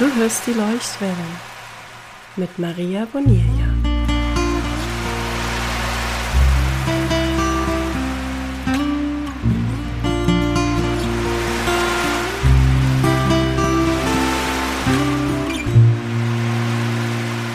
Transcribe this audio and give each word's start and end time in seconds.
Du 0.00 0.06
hörst 0.14 0.46
die 0.46 0.52
Leuchtwelle 0.52 1.14
mit 2.36 2.58
Maria 2.58 3.04
Bonilla. 3.04 3.44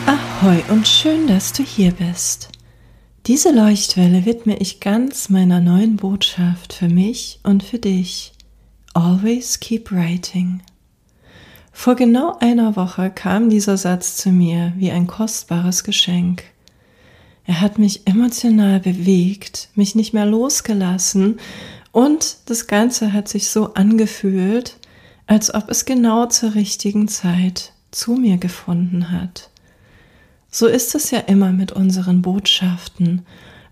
Ahoi 0.06 0.62
und 0.68 0.86
schön, 0.86 1.26
dass 1.26 1.52
du 1.52 1.64
hier 1.64 1.90
bist. 1.90 2.50
Diese 3.26 3.50
Leuchtwelle 3.50 4.24
widme 4.24 4.56
ich 4.58 4.78
ganz 4.78 5.30
meiner 5.30 5.60
neuen 5.60 5.96
Botschaft 5.96 6.74
für 6.74 6.88
mich 6.88 7.40
und 7.42 7.64
für 7.64 7.80
dich. 7.80 8.32
Always 8.94 9.58
keep 9.58 9.90
writing. 9.90 10.62
Vor 11.78 11.94
genau 11.94 12.38
einer 12.40 12.74
Woche 12.74 13.10
kam 13.10 13.50
dieser 13.50 13.76
Satz 13.76 14.16
zu 14.16 14.30
mir 14.30 14.72
wie 14.76 14.90
ein 14.90 15.06
kostbares 15.06 15.84
Geschenk. 15.84 16.42
Er 17.44 17.60
hat 17.60 17.78
mich 17.78 18.08
emotional 18.08 18.80
bewegt, 18.80 19.68
mich 19.74 19.94
nicht 19.94 20.14
mehr 20.14 20.24
losgelassen 20.24 21.38
und 21.92 22.38
das 22.46 22.66
Ganze 22.66 23.12
hat 23.12 23.28
sich 23.28 23.50
so 23.50 23.74
angefühlt, 23.74 24.78
als 25.26 25.54
ob 25.54 25.70
es 25.70 25.84
genau 25.84 26.26
zur 26.26 26.54
richtigen 26.54 27.08
Zeit 27.08 27.72
zu 27.90 28.14
mir 28.14 28.38
gefunden 28.38 29.12
hat. 29.12 29.50
So 30.50 30.66
ist 30.66 30.94
es 30.94 31.10
ja 31.10 31.20
immer 31.20 31.52
mit 31.52 31.72
unseren 31.72 32.22
Botschaften, 32.22 33.26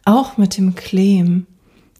auch 0.04 0.36
mit 0.36 0.58
dem 0.58 0.74
Claim, 0.74 1.46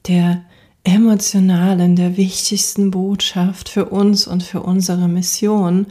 der 0.06 0.45
emotionalen, 0.84 1.97
der 1.97 2.16
wichtigsten 2.16 2.91
Botschaft 2.91 3.69
für 3.69 3.87
uns 3.87 4.27
und 4.27 4.43
für 4.43 4.62
unsere 4.62 5.09
Mission. 5.09 5.87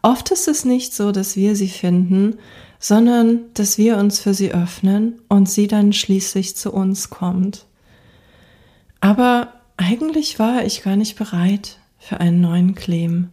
Oft 0.00 0.30
ist 0.30 0.48
es 0.48 0.64
nicht 0.64 0.94
so, 0.94 1.12
dass 1.12 1.36
wir 1.36 1.56
sie 1.56 1.68
finden, 1.68 2.38
sondern 2.78 3.40
dass 3.54 3.78
wir 3.78 3.96
uns 3.98 4.20
für 4.20 4.32
sie 4.32 4.52
öffnen 4.52 5.20
und 5.28 5.48
sie 5.48 5.66
dann 5.66 5.92
schließlich 5.92 6.56
zu 6.56 6.72
uns 6.72 7.10
kommt. 7.10 7.66
Aber 9.00 9.52
eigentlich 9.76 10.38
war 10.38 10.64
ich 10.64 10.82
gar 10.82 10.96
nicht 10.96 11.16
bereit 11.16 11.78
für 11.98 12.20
einen 12.20 12.40
neuen 12.40 12.74
Claim. 12.74 13.30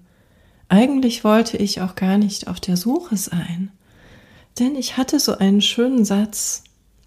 Eigentlich 0.68 1.24
wollte 1.24 1.58
ich 1.58 1.82
auch 1.82 1.96
gar 1.96 2.18
nicht 2.18 2.48
auf 2.48 2.60
der 2.60 2.78
Suche 2.78 3.18
sein. 3.18 3.72
Denn 4.60 4.76
ich 4.76 4.98
hatte 4.98 5.20
so 5.20 5.38
einen 5.38 5.62
schönen 5.62 6.06
Satz, 6.06 6.64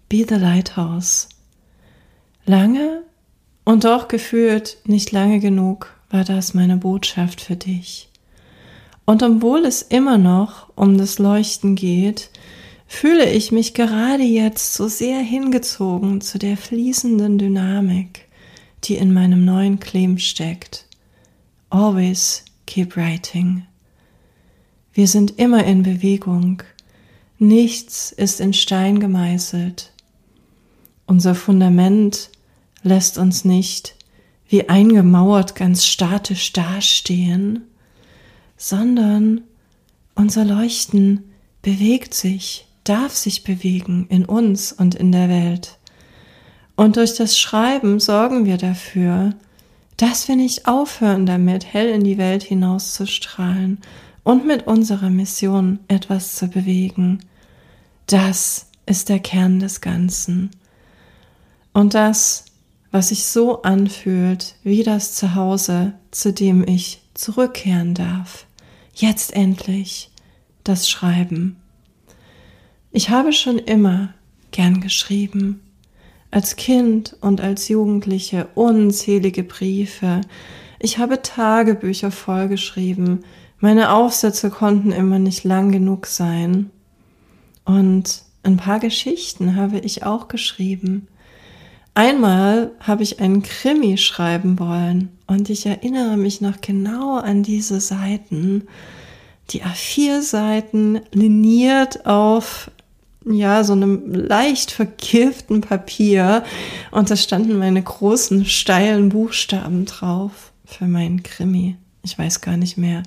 Be 0.09 0.25
the 0.27 0.35
Lighthouse. 0.35 1.29
Lange 2.45 3.03
und 3.63 3.83
doch 3.83 4.07
gefühlt 4.07 4.77
nicht 4.85 5.11
lange 5.11 5.39
genug 5.39 5.93
war 6.09 6.23
das 6.23 6.53
meine 6.53 6.77
Botschaft 6.77 7.41
für 7.41 7.55
dich. 7.55 8.09
Und 9.05 9.23
obwohl 9.23 9.65
es 9.65 9.81
immer 9.81 10.17
noch 10.17 10.69
um 10.75 10.97
das 10.97 11.19
Leuchten 11.19 11.75
geht, 11.75 12.29
fühle 12.87 13.29
ich 13.29 13.51
mich 13.51 13.73
gerade 13.73 14.23
jetzt 14.23 14.75
so 14.75 14.87
sehr 14.87 15.19
hingezogen 15.19 16.21
zu 16.21 16.37
der 16.37 16.57
fließenden 16.57 17.37
Dynamik, 17.37 18.27
die 18.83 18.95
in 18.95 19.13
meinem 19.13 19.43
neuen 19.43 19.79
Claim 19.79 20.19
steckt. 20.19 20.85
Always 21.69 22.45
keep 22.67 22.95
writing. 22.95 23.65
Wir 24.93 25.07
sind 25.07 25.39
immer 25.39 25.63
in 25.65 25.81
Bewegung. 25.81 26.61
Nichts 27.39 28.11
ist 28.11 28.39
in 28.39 28.53
Stein 28.53 28.99
gemeißelt. 28.99 29.91
Unser 31.07 31.33
Fundament 31.33 32.29
lässt 32.83 33.17
uns 33.17 33.45
nicht 33.45 33.95
wie 34.47 34.69
eingemauert 34.69 35.55
ganz 35.55 35.85
statisch 35.85 36.53
dastehen, 36.53 37.63
sondern 38.55 39.41
unser 40.15 40.45
Leuchten 40.45 41.31
bewegt 41.63 42.13
sich, 42.13 42.67
darf 42.83 43.15
sich 43.15 43.43
bewegen 43.43 44.05
in 44.09 44.25
uns 44.25 44.71
und 44.71 44.93
in 44.93 45.11
der 45.11 45.29
Welt. 45.29 45.79
Und 46.75 46.97
durch 46.97 47.15
das 47.15 47.39
Schreiben 47.39 47.99
sorgen 47.99 48.45
wir 48.45 48.57
dafür, 48.57 49.33
dass 49.97 50.27
wir 50.27 50.35
nicht 50.35 50.67
aufhören 50.67 51.25
damit, 51.25 51.65
hell 51.73 51.89
in 51.89 52.03
die 52.03 52.17
Welt 52.17 52.43
hinauszustrahlen 52.43 53.79
und 54.23 54.45
mit 54.45 54.67
unserer 54.67 55.09
Mission 55.09 55.79
etwas 55.87 56.35
zu 56.35 56.47
bewegen. 56.47 57.19
Das 58.07 58.67
ist 58.85 59.09
der 59.09 59.19
Kern 59.19 59.59
des 59.59 59.81
Ganzen. 59.81 60.51
Und 61.73 61.93
das 61.93 62.45
was 62.93 63.09
sich 63.09 63.25
so 63.25 63.63
anfühlt 63.63 64.55
wie 64.63 64.83
das 64.83 65.15
Zuhause, 65.15 65.93
zu 66.11 66.31
dem 66.31 66.65
ich 66.65 67.01
zurückkehren 67.15 67.95
darf. 67.95 68.45
Jetzt 68.93 69.35
endlich 69.35 70.11
das 70.63 70.87
Schreiben. 70.87 71.57
Ich 72.91 73.09
habe 73.09 73.33
schon 73.33 73.57
immer 73.57 74.13
gern 74.51 74.79
geschrieben. 74.79 75.59
Als 76.29 76.55
Kind 76.55 77.17
und 77.19 77.41
als 77.41 77.67
Jugendliche 77.67 78.47
unzählige 78.53 79.43
Briefe. 79.43 80.21
Ich 80.77 80.99
habe 80.99 81.23
Tagebücher 81.23 82.11
vollgeschrieben. 82.11 83.25
Meine 83.59 83.91
Aufsätze 83.91 84.51
konnten 84.51 84.91
immer 84.91 85.17
nicht 85.17 85.43
lang 85.43 85.71
genug 85.71 86.05
sein. 86.05 86.69
Und 87.65 88.21
ein 88.43 88.57
paar 88.57 88.79
Geschichten 88.79 89.55
habe 89.55 89.79
ich 89.79 90.03
auch 90.03 90.27
geschrieben. 90.27 91.07
Einmal 91.95 92.71
habe 92.79 93.03
ich 93.03 93.19
einen 93.19 93.43
Krimi 93.43 93.97
schreiben 93.97 94.57
wollen 94.59 95.09
und 95.27 95.49
ich 95.49 95.65
erinnere 95.65 96.17
mich 96.17 96.41
noch 96.41 96.59
genau 96.61 97.17
an 97.17 97.43
diese 97.43 97.79
Seiten. 97.79 98.63
Die 99.51 99.63
A4-Seiten 99.63 101.01
liniert 101.11 102.05
auf 102.07 102.71
ja, 103.25 103.63
so 103.63 103.73
einem 103.73 104.11
leicht 104.11 104.71
verkirften 104.71 105.61
Papier 105.61 106.43
und 106.91 107.09
da 107.09 107.15
standen 107.15 107.57
meine 107.57 107.81
großen, 107.81 108.45
steilen 108.45 109.09
Buchstaben 109.09 109.85
drauf 109.85 110.51
für 110.65 110.87
meinen 110.87 111.23
Krimi. 111.23 111.77
Ich 112.03 112.17
weiß 112.17 112.41
gar 112.41 112.57
nicht 112.57 112.77
mehr, 112.77 113.03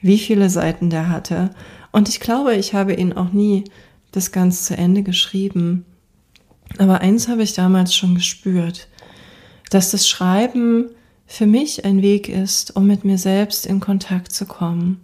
wie 0.00 0.18
viele 0.18 0.48
Seiten 0.48 0.90
der 0.90 1.08
hatte. 1.08 1.50
Und 1.92 2.08
ich 2.08 2.20
glaube, 2.20 2.54
ich 2.54 2.72
habe 2.72 2.94
ihn 2.94 3.12
auch 3.12 3.32
nie 3.32 3.64
bis 4.12 4.32
ganz 4.32 4.64
zu 4.64 4.76
Ende 4.76 5.02
geschrieben. 5.02 5.84
Aber 6.76 7.00
eins 7.00 7.28
habe 7.28 7.42
ich 7.42 7.54
damals 7.54 7.94
schon 7.94 8.14
gespürt, 8.14 8.88
dass 9.70 9.90
das 9.90 10.08
Schreiben 10.08 10.90
für 11.26 11.46
mich 11.46 11.84
ein 11.84 12.02
Weg 12.02 12.28
ist, 12.28 12.76
um 12.76 12.86
mit 12.86 13.04
mir 13.04 13.18
selbst 13.18 13.66
in 13.66 13.80
Kontakt 13.80 14.32
zu 14.32 14.46
kommen, 14.46 15.00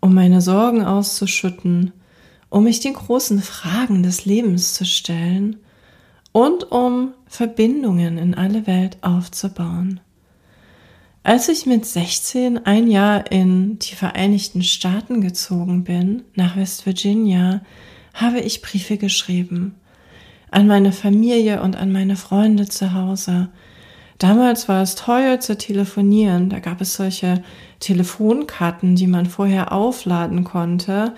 um 0.00 0.14
meine 0.14 0.40
Sorgen 0.40 0.84
auszuschütten, 0.84 1.92
um 2.48 2.64
mich 2.64 2.80
den 2.80 2.94
großen 2.94 3.40
Fragen 3.40 4.02
des 4.02 4.24
Lebens 4.24 4.74
zu 4.74 4.84
stellen 4.84 5.56
und 6.32 6.70
um 6.70 7.12
Verbindungen 7.26 8.18
in 8.18 8.34
alle 8.34 8.66
Welt 8.66 8.98
aufzubauen. 9.02 10.00
Als 11.22 11.48
ich 11.48 11.66
mit 11.66 11.84
16 11.84 12.64
ein 12.64 12.88
Jahr 12.88 13.30
in 13.30 13.78
die 13.78 13.94
Vereinigten 13.94 14.62
Staaten 14.62 15.20
gezogen 15.20 15.84
bin, 15.84 16.22
nach 16.34 16.56
West 16.56 16.86
Virginia, 16.86 17.60
habe 18.14 18.40
ich 18.40 18.62
Briefe 18.62 18.96
geschrieben 18.96 19.74
an 20.50 20.66
meine 20.66 20.92
Familie 20.92 21.62
und 21.62 21.76
an 21.76 21.92
meine 21.92 22.16
Freunde 22.16 22.68
zu 22.68 22.92
Hause. 22.92 23.48
Damals 24.18 24.68
war 24.68 24.82
es 24.82 24.96
teuer 24.96 25.40
zu 25.40 25.56
telefonieren. 25.56 26.50
Da 26.50 26.58
gab 26.58 26.80
es 26.80 26.94
solche 26.94 27.42
Telefonkarten, 27.80 28.94
die 28.94 29.06
man 29.06 29.26
vorher 29.26 29.72
aufladen 29.72 30.44
konnte. 30.44 31.14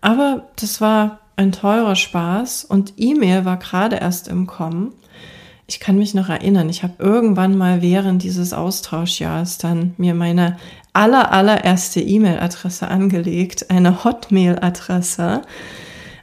Aber 0.00 0.48
das 0.56 0.80
war 0.80 1.20
ein 1.36 1.52
teurer 1.52 1.94
Spaß 1.94 2.64
und 2.64 2.94
E-Mail 2.96 3.44
war 3.44 3.56
gerade 3.56 3.96
erst 3.96 4.28
im 4.28 4.46
Kommen. 4.46 4.92
Ich 5.68 5.78
kann 5.78 5.96
mich 5.96 6.14
noch 6.14 6.28
erinnern, 6.28 6.68
ich 6.68 6.82
habe 6.82 6.94
irgendwann 6.98 7.56
mal 7.56 7.80
während 7.80 8.24
dieses 8.24 8.52
Austauschjahres 8.52 9.58
dann 9.58 9.94
mir 9.98 10.14
meine 10.14 10.56
aller 10.92 11.30
allererste 11.30 12.00
E-Mail-Adresse 12.00 12.88
angelegt, 12.88 13.70
eine 13.70 14.02
Hotmail-Adresse. 14.02 15.42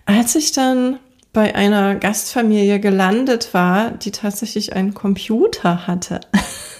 Als 0.05 0.35
ich 0.35 0.51
dann 0.51 0.99
bei 1.33 1.55
einer 1.55 1.95
Gastfamilie 1.95 2.79
gelandet 2.79 3.53
war, 3.53 3.91
die 3.91 4.11
tatsächlich 4.11 4.73
einen 4.73 4.93
Computer 4.93 5.87
hatte. 5.87 6.21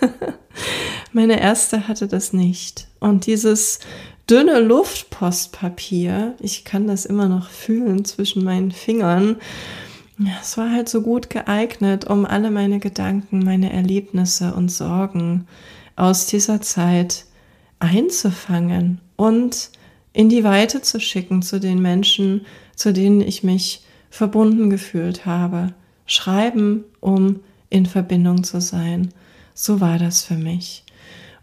Meine 1.12 1.40
erste 1.40 1.88
hatte 1.88 2.08
das 2.08 2.34
nicht. 2.34 2.88
Und 3.00 3.26
dieses 3.26 3.80
dünne 4.30 4.60
Luftpostpapier, 4.60 6.36
ich 6.40 6.66
kann 6.66 6.88
das 6.88 7.06
immer 7.06 7.28
noch 7.28 7.50
fühlen 7.50 8.06
zwischen 8.06 8.44
meinen 8.44 8.72
Fingern, 8.72 9.38
es 10.42 10.58
war 10.58 10.72
halt 10.72 10.90
so 10.90 11.02
gut 11.02 11.30
geeignet, 11.30 12.06
um 12.06 12.26
alle 12.26 12.50
meine 12.50 12.80
Gedanken, 12.80 13.40
meine 13.40 13.72
Erlebnisse 13.72 14.54
und 14.54 14.70
Sorgen 14.70 15.48
aus 15.96 16.26
dieser 16.26 16.60
Zeit 16.62 17.26
einzufangen 17.80 19.00
und 19.16 19.70
in 20.14 20.30
die 20.30 20.44
Weite 20.44 20.82
zu 20.82 21.00
schicken 21.00 21.44
zu 21.44 21.60
den 21.60 21.80
Menschen, 21.80 22.48
zu 22.76 22.94
denen 22.94 23.22
ich 23.22 23.44
mich 23.44 23.84
verbunden 24.10 24.70
gefühlt 24.70 25.26
habe. 25.26 25.74
Schreiben, 26.06 26.86
um 27.00 27.42
in 27.70 27.86
Verbindung 27.86 28.44
zu 28.44 28.62
sein. 28.62 29.10
So 29.54 29.82
war 29.82 29.98
das 29.98 30.24
für 30.24 30.36
mich. 30.36 30.84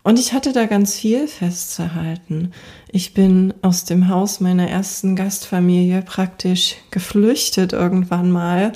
Und 0.03 0.19
ich 0.19 0.35
hatte 0.35 0.53
da 0.53 0.67
ganz 0.67 0.97
viel 0.97 1.27
festzuhalten. 1.27 2.53
Ich 2.93 3.15
bin 3.15 3.55
aus 3.63 3.87
dem 3.87 4.09
Haus 4.09 4.39
meiner 4.39 4.69
ersten 4.69 5.17
Gastfamilie 5.17 6.03
praktisch 6.03 6.77
geflüchtet 6.91 7.73
irgendwann 7.73 8.31
mal, 8.31 8.73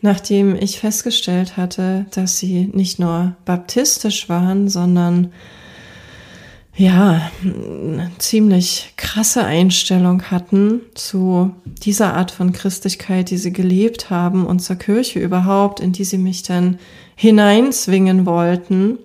nachdem 0.00 0.56
ich 0.56 0.80
festgestellt 0.80 1.58
hatte, 1.58 2.06
dass 2.12 2.38
sie 2.38 2.70
nicht 2.72 2.98
nur 2.98 3.36
baptistisch 3.44 4.30
waren, 4.30 4.68
sondern 4.68 5.32
ja, 6.76 7.30
ziemlich 8.18 8.94
krasse 8.96 9.44
Einstellung 9.44 10.22
hatten 10.30 10.80
zu 10.94 11.54
dieser 11.64 12.14
Art 12.14 12.32
von 12.32 12.52
Christlichkeit, 12.52 13.30
die 13.30 13.36
sie 13.36 13.52
gelebt 13.52 14.10
haben 14.10 14.44
und 14.44 14.60
zur 14.60 14.76
Kirche 14.76 15.20
überhaupt, 15.20 15.78
in 15.78 15.92
die 15.92 16.04
sie 16.04 16.18
mich 16.18 16.42
dann 16.42 16.78
hineinzwingen 17.14 18.26
wollten. 18.26 18.98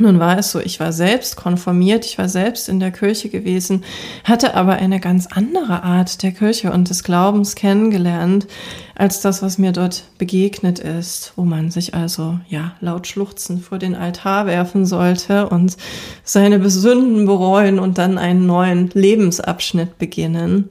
Nun 0.00 0.18
war 0.18 0.38
es 0.38 0.50
so, 0.50 0.60
ich 0.60 0.80
war 0.80 0.94
selbst 0.94 1.36
konformiert, 1.36 2.06
ich 2.06 2.16
war 2.16 2.28
selbst 2.28 2.70
in 2.70 2.80
der 2.80 2.90
Kirche 2.90 3.28
gewesen, 3.28 3.84
hatte 4.24 4.54
aber 4.54 4.72
eine 4.72 4.98
ganz 4.98 5.26
andere 5.26 5.82
Art 5.82 6.22
der 6.22 6.32
Kirche 6.32 6.72
und 6.72 6.88
des 6.88 7.04
Glaubens 7.04 7.54
kennengelernt, 7.54 8.46
als 8.94 9.20
das, 9.20 9.42
was 9.42 9.58
mir 9.58 9.72
dort 9.72 10.04
begegnet 10.16 10.78
ist, 10.78 11.34
wo 11.36 11.44
man 11.44 11.70
sich 11.70 11.92
also, 11.92 12.40
ja, 12.48 12.72
laut 12.80 13.08
schluchzen 13.08 13.60
vor 13.60 13.78
den 13.78 13.94
Altar 13.94 14.46
werfen 14.46 14.86
sollte 14.86 15.50
und 15.50 15.76
seine 16.24 16.70
Sünden 16.70 17.26
bereuen 17.26 17.78
und 17.78 17.98
dann 17.98 18.16
einen 18.16 18.46
neuen 18.46 18.88
Lebensabschnitt 18.94 19.98
beginnen. 19.98 20.70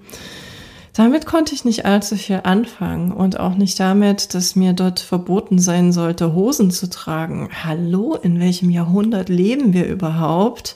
Damit 1.00 1.26
konnte 1.26 1.56
ich 1.56 1.64
nicht 1.64 1.86
allzu 1.86 2.18
viel 2.18 2.42
anfangen 2.44 3.14
und 3.14 3.40
auch 3.40 3.56
nicht 3.56 3.80
damit, 3.80 4.34
dass 4.34 4.58
mir 4.58 4.74
dort 4.74 5.00
verboten 5.00 5.58
sein 5.58 5.94
sollte, 5.94 6.34
Hosen 6.34 6.72
zu 6.72 6.90
tragen. 6.90 7.48
Hallo, 7.64 8.16
in 8.22 8.42
welchem 8.42 8.70
Jahrhundert 8.70 9.30
leben 9.30 9.72
wir 9.72 9.88
überhaupt? 9.88 10.76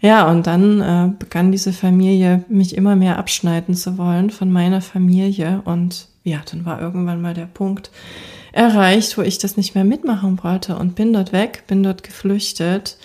Ja, 0.00 0.28
und 0.28 0.48
dann 0.48 0.80
äh, 0.80 1.12
begann 1.16 1.52
diese 1.52 1.72
Familie 1.72 2.44
mich 2.48 2.76
immer 2.76 2.96
mehr 2.96 3.18
abschneiden 3.18 3.76
zu 3.76 3.98
wollen 3.98 4.30
von 4.30 4.50
meiner 4.50 4.80
Familie 4.80 5.62
und 5.64 6.08
ja, 6.24 6.40
dann 6.50 6.66
war 6.66 6.80
irgendwann 6.80 7.22
mal 7.22 7.34
der 7.34 7.46
Punkt 7.46 7.92
erreicht, 8.50 9.16
wo 9.16 9.22
ich 9.22 9.38
das 9.38 9.56
nicht 9.56 9.76
mehr 9.76 9.84
mitmachen 9.84 10.42
wollte 10.42 10.76
und 10.76 10.96
bin 10.96 11.12
dort 11.12 11.32
weg, 11.32 11.62
bin 11.68 11.84
dort 11.84 12.02
geflüchtet 12.02 12.96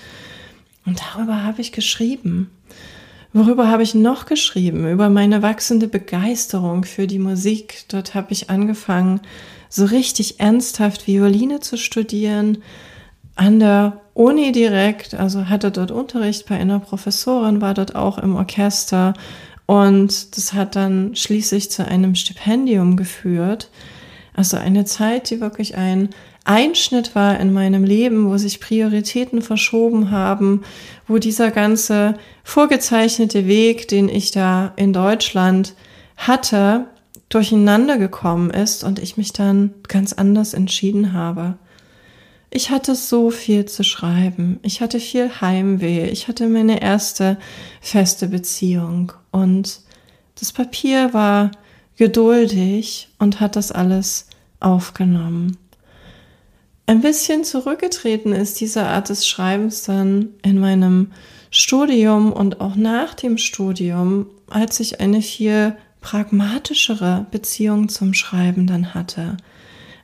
und 0.87 0.99
darüber 0.99 1.43
habe 1.43 1.61
ich 1.61 1.71
geschrieben. 1.71 2.49
Worüber 3.33 3.69
habe 3.69 3.83
ich 3.83 3.95
noch 3.95 4.25
geschrieben? 4.25 4.89
Über 4.91 5.09
meine 5.09 5.41
wachsende 5.41 5.87
Begeisterung 5.87 6.83
für 6.83 7.07
die 7.07 7.19
Musik. 7.19 7.85
Dort 7.87 8.13
habe 8.13 8.33
ich 8.33 8.49
angefangen, 8.49 9.21
so 9.69 9.85
richtig 9.85 10.41
ernsthaft 10.41 11.07
Violine 11.07 11.61
zu 11.61 11.77
studieren. 11.77 12.57
An 13.35 13.61
der 13.61 14.01
Uni 14.13 14.51
direkt, 14.51 15.13
also 15.13 15.47
hatte 15.47 15.71
dort 15.71 15.91
Unterricht 15.91 16.45
bei 16.49 16.57
einer 16.57 16.79
Professorin, 16.79 17.61
war 17.61 17.73
dort 17.73 17.95
auch 17.95 18.17
im 18.17 18.35
Orchester. 18.35 19.13
Und 19.65 20.35
das 20.35 20.51
hat 20.51 20.75
dann 20.75 21.15
schließlich 21.15 21.71
zu 21.71 21.85
einem 21.85 22.15
Stipendium 22.15 22.97
geführt. 22.97 23.69
Also 24.33 24.57
eine 24.57 24.83
Zeit, 24.83 25.29
die 25.29 25.39
wirklich 25.39 25.77
ein 25.77 26.09
Einschnitt 26.43 27.13
war 27.13 27.39
in 27.39 27.53
meinem 27.53 27.83
Leben, 27.83 28.29
wo 28.29 28.37
sich 28.37 28.59
Prioritäten 28.59 29.41
verschoben 29.41 30.09
haben, 30.11 30.63
wo 31.07 31.19
dieser 31.19 31.51
ganze 31.51 32.15
vorgezeichnete 32.43 33.47
Weg, 33.47 33.87
den 33.87 34.09
ich 34.09 34.31
da 34.31 34.73
in 34.75 34.91
Deutschland 34.91 35.75
hatte, 36.17 36.87
durcheinander 37.29 37.97
gekommen 37.97 38.49
ist 38.49 38.83
und 38.83 38.99
ich 38.99 39.17
mich 39.17 39.33
dann 39.33 39.73
ganz 39.87 40.13
anders 40.13 40.53
entschieden 40.53 41.13
habe. 41.13 41.57
Ich 42.49 42.69
hatte 42.69 42.95
so 42.95 43.29
viel 43.29 43.65
zu 43.65 43.83
schreiben. 43.83 44.59
Ich 44.63 44.81
hatte 44.81 44.99
viel 44.99 45.29
Heimweh. 45.39 46.09
Ich 46.09 46.27
hatte 46.27 46.47
meine 46.47 46.81
erste 46.81 47.37
feste 47.79 48.27
Beziehung 48.27 49.13
und 49.31 49.79
das 50.39 50.51
Papier 50.51 51.13
war 51.13 51.51
geduldig 51.95 53.09
und 53.19 53.39
hat 53.39 53.55
das 53.55 53.71
alles 53.71 54.27
aufgenommen 54.59 55.57
ein 56.91 56.99
bisschen 56.99 57.45
zurückgetreten 57.45 58.33
ist, 58.33 58.59
diese 58.59 58.83
Art 58.83 59.07
des 59.07 59.25
Schreibens 59.25 59.83
dann 59.83 60.31
in 60.41 60.59
meinem 60.59 61.13
Studium 61.49 62.33
und 62.33 62.59
auch 62.59 62.75
nach 62.75 63.13
dem 63.13 63.37
Studium, 63.37 64.25
als 64.49 64.81
ich 64.81 64.99
eine 64.99 65.21
viel 65.21 65.77
pragmatischere 66.01 67.27
Beziehung 67.31 67.87
zum 67.87 68.13
Schreiben 68.13 68.67
dann 68.67 68.93
hatte. 68.93 69.37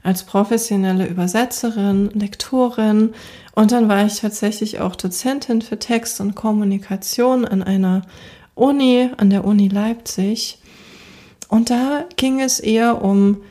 Als 0.02 0.24
professionelle 0.24 1.08
Übersetzerin, 1.08 2.10
Lektorin 2.14 3.14
und 3.54 3.74
dann 3.74 3.90
war 3.90 4.06
ich 4.06 4.22
tatsächlich 4.22 4.80
auch 4.80 4.96
Dozentin 4.96 5.62
für 5.62 5.80
Text 5.80 6.22
und 6.22 6.36
Kommunikation 6.36 7.44
an 7.44 7.64
einer 7.64 8.04
Uni, 8.56 9.10
an 9.18 9.30
der 9.30 9.44
Uni 9.44 9.68
Leipzig. 9.68 10.60
Und 11.50 11.70
da 11.70 12.06
ging 12.16 12.40
es 12.40 12.62
eher 12.62 13.02
um 13.02 13.42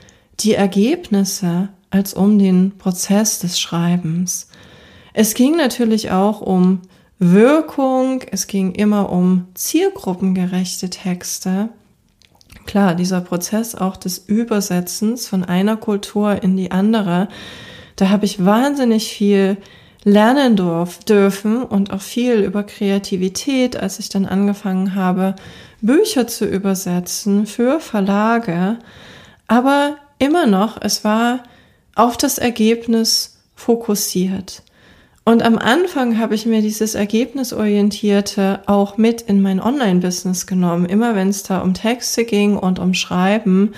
die 0.41 0.55
Ergebnisse 0.55 1.69
als 1.91 2.15
um 2.15 2.38
den 2.38 2.79
Prozess 2.79 3.38
des 3.38 3.59
Schreibens. 3.59 4.49
Es 5.12 5.35
ging 5.35 5.56
natürlich 5.56 6.11
auch 6.11 6.41
um 6.41 6.83
Wirkung, 7.19 8.23
es 8.31 8.47
ging 8.47 8.73
immer 8.73 9.11
um 9.11 9.47
zielgruppengerechte 9.55 10.91
Texte. 10.91 11.71
Klar, 12.67 12.94
dieser 12.94 13.23
Prozess 13.23 13.75
auch 13.75 13.97
des 13.97 14.19
Übersetzens 14.19 15.27
von 15.27 15.44
einer 15.44 15.77
Kultur 15.77 16.43
in 16.43 16.56
die 16.56 16.71
andere, 16.71 17.29
da 17.97 18.11
habe 18.11 18.27
ich 18.27 18.44
wahnsinnig 18.44 19.09
viel 19.09 19.56
lernen 20.05 20.55
durf, 20.55 20.99
dürfen 20.99 21.62
und 21.62 21.93
auch 21.93 22.03
viel 22.03 22.43
über 22.43 22.62
Kreativität, 22.62 23.77
als 23.77 23.99
ich 23.99 24.09
dann 24.09 24.27
angefangen 24.27 24.94
habe, 24.94 25.35
Bücher 25.81 26.27
zu 26.27 26.44
übersetzen 26.44 27.47
für 27.47 27.81
Verlage. 27.81 28.79
Aber 29.49 29.97
immer 30.19 30.47
noch, 30.47 30.81
es 30.81 31.03
war 31.03 31.41
auf 31.96 32.16
das 32.16 32.38
Ergebnis 32.38 33.38
fokussiert. 33.56 34.62
Und 35.25 35.43
am 35.43 35.58
Anfang 35.58 36.19
habe 36.19 36.37
ich 36.37 36.46
mir 36.46 36.62
dieses 36.62 36.94
Ergebnisorientierte 36.94 38.60
auch 38.66 38.96
mit 38.96 39.22
in 39.22 39.43
mein 39.43 39.60
Online-Business 39.60 40.46
genommen. 40.46 40.87
Immer 40.87 41.16
wenn 41.16 41.31
es 41.31 41.43
da 41.43 41.62
um 41.62 41.75
Texte 41.75 42.25
ging 42.25 42.56
und 42.56 42.78
um 42.78 42.94
Schreiben, 42.94 43.72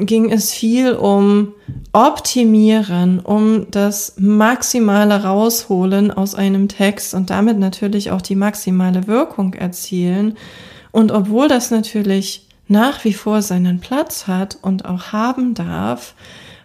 ging 0.00 0.30
es 0.30 0.52
viel 0.52 0.92
um 0.92 1.54
Optimieren, 1.92 3.18
um 3.20 3.70
das 3.70 4.14
Maximale 4.18 5.22
rausholen 5.22 6.10
aus 6.10 6.34
einem 6.34 6.68
Text 6.68 7.14
und 7.14 7.30
damit 7.30 7.58
natürlich 7.58 8.10
auch 8.10 8.20
die 8.20 8.36
maximale 8.36 9.06
Wirkung 9.06 9.54
erzielen. 9.54 10.36
Und 10.92 11.12
obwohl 11.12 11.48
das 11.48 11.70
natürlich 11.70 12.46
nach 12.68 13.04
wie 13.04 13.14
vor 13.14 13.42
seinen 13.42 13.80
Platz 13.80 14.26
hat 14.26 14.58
und 14.60 14.84
auch 14.84 15.12
haben 15.12 15.54
darf, 15.54 16.14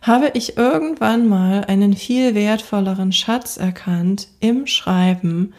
habe 0.01 0.31
ich 0.33 0.57
irgendwann 0.57 1.27
mal 1.27 1.65
einen 1.65 1.95
viel 1.95 2.35
wertvolleren 2.35 3.11
Schatz 3.11 3.57
erkannt 3.57 4.27
im 4.39 4.67
Schreiben, 4.67 5.53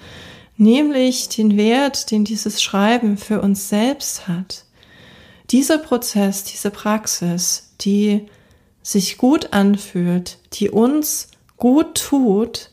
nämlich 0.56 1.28
den 1.28 1.56
Wert, 1.56 2.10
den 2.10 2.24
dieses 2.24 2.62
Schreiben 2.62 3.16
für 3.16 3.40
uns 3.40 3.68
selbst 3.68 4.28
hat. 4.28 4.64
Dieser 5.50 5.78
Prozess, 5.78 6.44
diese 6.44 6.70
Praxis, 6.70 7.74
die 7.80 8.26
sich 8.82 9.18
gut 9.18 9.52
anfühlt, 9.52 10.38
die 10.54 10.70
uns 10.70 11.28
gut 11.56 12.02
tut 12.08 12.70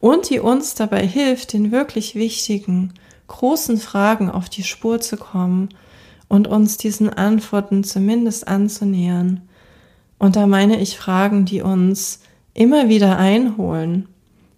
und 0.00 0.28
die 0.30 0.40
uns 0.40 0.74
dabei 0.74 1.06
hilft, 1.06 1.52
den 1.52 1.72
wirklich 1.72 2.14
wichtigen, 2.14 2.92
großen 3.28 3.78
Fragen 3.78 4.30
auf 4.30 4.48
die 4.48 4.62
Spur 4.62 5.00
zu 5.00 5.16
kommen 5.16 5.70
und 6.28 6.46
uns 6.48 6.76
diesen 6.76 7.10
Antworten 7.10 7.84
zumindest 7.84 8.46
anzunähern. 8.48 9.42
Und 10.18 10.36
da 10.36 10.46
meine 10.46 10.80
ich 10.80 10.96
Fragen, 10.96 11.44
die 11.44 11.62
uns 11.62 12.20
immer 12.54 12.88
wieder 12.88 13.18
einholen. 13.18 14.08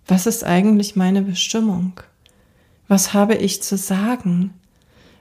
Was 0.06 0.26
ist 0.26 0.44
eigentlich 0.44 0.96
meine 0.96 1.22
Bestimmung? 1.22 2.00
Was 2.86 3.12
habe 3.12 3.34
ich 3.34 3.62
zu 3.62 3.76
sagen? 3.76 4.54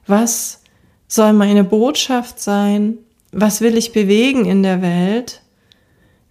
Was 0.05 0.61
soll 1.07 1.33
meine 1.33 1.63
Botschaft 1.63 2.39
sein? 2.39 2.97
Was 3.31 3.61
will 3.61 3.77
ich 3.77 3.91
bewegen 3.91 4.45
in 4.45 4.63
der 4.63 4.81
Welt? 4.81 5.41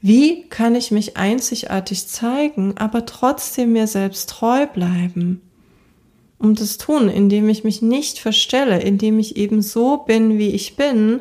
Wie 0.00 0.48
kann 0.48 0.74
ich 0.74 0.90
mich 0.90 1.16
einzigartig 1.16 2.06
zeigen, 2.06 2.76
aber 2.78 3.06
trotzdem 3.06 3.72
mir 3.72 3.86
selbst 3.86 4.30
treu 4.30 4.66
bleiben? 4.66 5.42
Um 6.38 6.54
das 6.54 6.78
tun, 6.78 7.08
indem 7.08 7.48
ich 7.48 7.64
mich 7.64 7.82
nicht 7.82 8.18
verstelle, 8.18 8.80
indem 8.80 9.18
ich 9.18 9.36
eben 9.36 9.62
so 9.62 9.98
bin, 9.98 10.38
wie 10.38 10.50
ich 10.50 10.76
bin, 10.76 11.20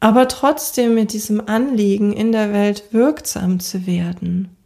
aber 0.00 0.28
trotzdem 0.28 0.94
mit 0.94 1.12
diesem 1.12 1.48
Anliegen 1.48 2.12
in 2.12 2.32
der 2.32 2.52
Welt 2.52 2.84
wirksam 2.92 3.60
zu 3.60 3.86
werden. 3.86 4.56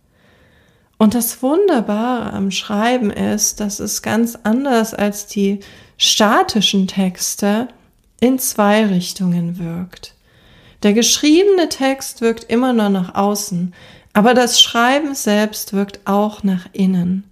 Und 0.99 1.14
das 1.14 1.42
Wunderbare 1.42 2.32
am 2.32 2.50
Schreiben 2.50 3.10
ist, 3.10 3.60
dass 3.60 3.80
es 3.80 4.02
ganz 4.02 4.38
anders 4.42 4.92
als 4.92 5.26
die 5.26 5.60
statischen 5.96 6.88
Texte 6.88 7.68
in 8.20 8.38
zwei 8.38 8.84
Richtungen 8.84 9.58
wirkt. 9.58 10.14
Der 10.82 10.92
geschriebene 10.92 11.70
Text 11.70 12.20
wirkt 12.20 12.44
immer 12.44 12.75
nur 12.75 12.90
nach 12.90 13.14
außen, 13.14 13.72
aber 14.12 14.34
das 14.34 14.60
Schreiben 14.60 15.14
selbst 15.14 15.72
wirkt 15.72 16.00
auch 16.04 16.42
nach 16.42 16.66
innen. 16.72 17.25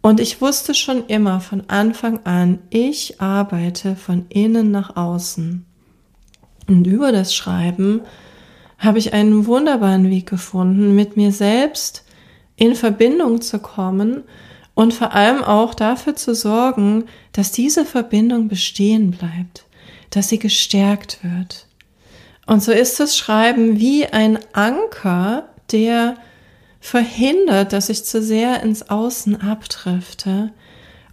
Und 0.00 0.20
ich 0.20 0.40
wusste 0.40 0.72
schon 0.72 1.06
immer 1.06 1.40
von 1.40 1.64
Anfang 1.68 2.24
an, 2.24 2.60
ich 2.70 3.20
arbeite 3.20 3.96
von 3.96 4.24
innen 4.28 4.70
nach 4.70 4.96
außen. 4.96 5.65
Und 6.68 6.86
über 6.86 7.12
das 7.12 7.34
Schreiben 7.34 8.02
habe 8.78 8.98
ich 8.98 9.12
einen 9.12 9.46
wunderbaren 9.46 10.10
Weg 10.10 10.28
gefunden, 10.28 10.94
mit 10.94 11.16
mir 11.16 11.32
selbst 11.32 12.04
in 12.56 12.74
Verbindung 12.74 13.40
zu 13.40 13.58
kommen 13.58 14.24
und 14.74 14.92
vor 14.92 15.14
allem 15.14 15.42
auch 15.42 15.74
dafür 15.74 16.16
zu 16.16 16.34
sorgen, 16.34 17.04
dass 17.32 17.52
diese 17.52 17.84
Verbindung 17.84 18.48
bestehen 18.48 19.12
bleibt, 19.12 19.64
dass 20.10 20.28
sie 20.28 20.38
gestärkt 20.38 21.18
wird. 21.22 21.66
Und 22.46 22.62
so 22.62 22.72
ist 22.72 23.00
das 23.00 23.16
Schreiben 23.16 23.78
wie 23.78 24.06
ein 24.06 24.38
Anker, 24.52 25.48
der 25.72 26.16
verhindert, 26.80 27.72
dass 27.72 27.88
ich 27.88 28.04
zu 28.04 28.22
sehr 28.22 28.62
ins 28.62 28.88
Außen 28.88 29.40
abdrifte 29.40 30.52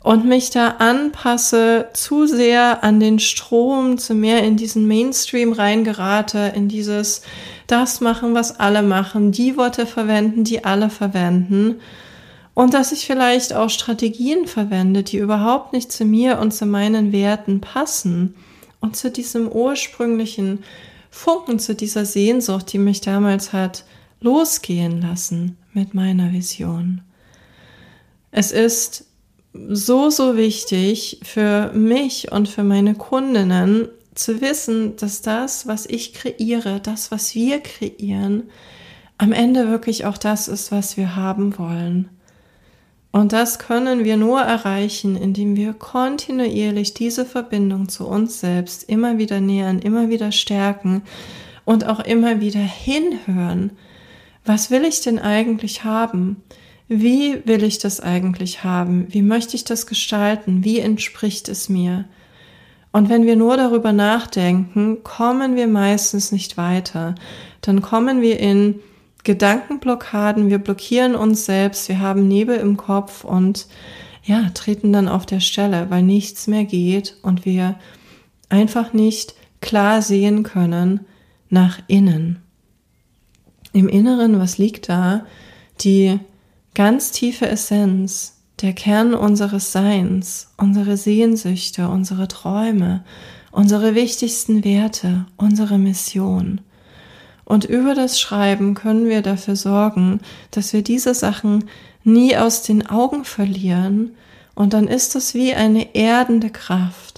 und 0.03 0.25
mich 0.25 0.49
da 0.49 0.67
anpasse, 0.79 1.87
zu 1.93 2.27
sehr 2.27 2.83
an 2.83 2.99
den 2.99 3.19
Strom, 3.19 3.97
zu 3.97 4.13
mehr 4.13 4.43
in 4.43 4.57
diesen 4.57 4.85
Mainstream 4.85 5.53
reingerate, 5.53 6.51
in 6.53 6.67
dieses 6.67 7.21
das 7.67 8.01
machen, 8.01 8.33
was 8.33 8.59
alle 8.59 8.83
machen, 8.83 9.31
die 9.31 9.55
Worte 9.55 9.85
verwenden, 9.85 10.43
die 10.43 10.65
alle 10.65 10.89
verwenden. 10.89 11.79
Und 12.53 12.73
dass 12.73 12.91
ich 12.91 13.07
vielleicht 13.07 13.53
auch 13.53 13.69
Strategien 13.69 14.45
verwende, 14.45 15.03
die 15.03 15.17
überhaupt 15.17 15.71
nicht 15.71 15.91
zu 15.91 16.03
mir 16.03 16.37
und 16.37 16.53
zu 16.53 16.65
meinen 16.65 17.13
Werten 17.13 17.61
passen 17.61 18.35
und 18.81 18.97
zu 18.97 19.09
diesem 19.09 19.47
ursprünglichen 19.47 20.63
Funken, 21.09 21.59
zu 21.59 21.75
dieser 21.75 22.03
Sehnsucht, 22.03 22.73
die 22.73 22.77
mich 22.77 22.99
damals 22.99 23.53
hat 23.53 23.85
losgehen 24.19 25.01
lassen 25.01 25.57
mit 25.73 25.93
meiner 25.93 26.33
Vision. 26.33 27.01
Es 28.31 28.51
ist 28.51 29.05
so, 29.53 30.09
so 30.09 30.35
wichtig 30.35 31.19
für 31.23 31.71
mich 31.73 32.31
und 32.31 32.49
für 32.49 32.63
meine 32.63 32.95
Kundinnen 32.95 33.87
zu 34.15 34.41
wissen, 34.41 34.95
dass 34.97 35.21
das, 35.21 35.67
was 35.67 35.85
ich 35.85 36.13
kreiere, 36.13 36.79
das, 36.81 37.11
was 37.11 37.35
wir 37.35 37.59
kreieren, 37.59 38.43
am 39.17 39.31
Ende 39.31 39.69
wirklich 39.69 40.05
auch 40.05 40.17
das 40.17 40.47
ist, 40.47 40.71
was 40.71 40.97
wir 40.97 41.15
haben 41.15 41.57
wollen. 41.57 42.09
Und 43.11 43.31
das 43.31 43.59
können 43.59 44.03
wir 44.03 44.17
nur 44.17 44.41
erreichen, 44.41 45.15
indem 45.15 45.55
wir 45.55 45.73
kontinuierlich 45.73 46.95
diese 46.95 47.25
Verbindung 47.25 47.87
zu 47.87 48.07
uns 48.07 48.39
selbst 48.39 48.89
immer 48.89 49.19
wieder 49.19 49.39
nähern, 49.39 49.77
immer 49.77 50.09
wieder 50.09 50.31
stärken 50.31 51.03
und 51.63 51.85
auch 51.85 51.99
immer 51.99 52.41
wieder 52.41 52.59
hinhören. 52.59 53.73
Was 54.45 54.71
will 54.71 54.83
ich 54.83 55.01
denn 55.01 55.19
eigentlich 55.19 55.83
haben? 55.83 56.41
Wie 56.95 57.41
will 57.45 57.63
ich 57.63 57.79
das 57.79 57.99
eigentlich 58.01 58.63
haben? 58.63 59.07
Wie 59.09 59.23
möchte 59.23 59.55
ich 59.55 59.63
das 59.63 59.87
gestalten? 59.87 60.63
Wie 60.63 60.79
entspricht 60.79 61.49
es 61.49 61.67
mir? 61.67 62.05
Und 62.91 63.09
wenn 63.09 63.25
wir 63.25 63.35
nur 63.35 63.57
darüber 63.57 63.93
nachdenken, 63.93 65.03
kommen 65.03 65.55
wir 65.55 65.65
meistens 65.65 66.31
nicht 66.31 66.55
weiter. 66.55 67.15
Dann 67.61 67.81
kommen 67.81 68.21
wir 68.21 68.39
in 68.39 68.79
Gedankenblockaden, 69.23 70.51
wir 70.51 70.59
blockieren 70.59 71.15
uns 71.15 71.45
selbst, 71.45 71.89
wir 71.89 71.99
haben 71.99 72.27
Nebel 72.27 72.57
im 72.57 72.77
Kopf 72.77 73.23
und 73.23 73.65
ja, 74.23 74.51
treten 74.53 74.93
dann 74.93 75.07
auf 75.07 75.25
der 75.25 75.39
Stelle, 75.39 75.89
weil 75.89 76.03
nichts 76.03 76.45
mehr 76.45 76.65
geht 76.65 77.17
und 77.23 77.43
wir 77.43 77.79
einfach 78.49 78.93
nicht 78.93 79.33
klar 79.61 80.03
sehen 80.03 80.43
können 80.43 80.99
nach 81.49 81.79
innen. 81.87 82.39
Im 83.71 83.89
Inneren, 83.89 84.39
was 84.39 84.59
liegt 84.59 84.89
da? 84.89 85.25
Die 85.81 86.19
ganz 86.73 87.11
tiefe 87.11 87.47
Essenz, 87.47 88.37
der 88.61 88.73
Kern 88.73 89.13
unseres 89.13 89.71
Seins, 89.71 90.51
unsere 90.57 90.97
Sehnsüchte, 90.97 91.87
unsere 91.89 92.27
Träume, 92.27 93.03
unsere 93.51 93.93
wichtigsten 93.93 94.63
Werte, 94.63 95.25
unsere 95.37 95.77
Mission. 95.77 96.61
Und 97.45 97.65
über 97.65 97.93
das 97.93 98.19
Schreiben 98.19 98.73
können 98.73 99.09
wir 99.09 99.21
dafür 99.21 99.55
sorgen, 99.55 100.21
dass 100.51 100.73
wir 100.73 100.81
diese 100.81 101.13
Sachen 101.13 101.65
nie 102.03 102.35
aus 102.35 102.63
den 102.63 102.87
Augen 102.87 103.25
verlieren. 103.25 104.15
Und 104.55 104.73
dann 104.73 104.87
ist 104.87 105.15
es 105.15 105.33
wie 105.33 105.53
eine 105.53 105.93
erdende 105.93 106.49
Kraft. 106.49 107.12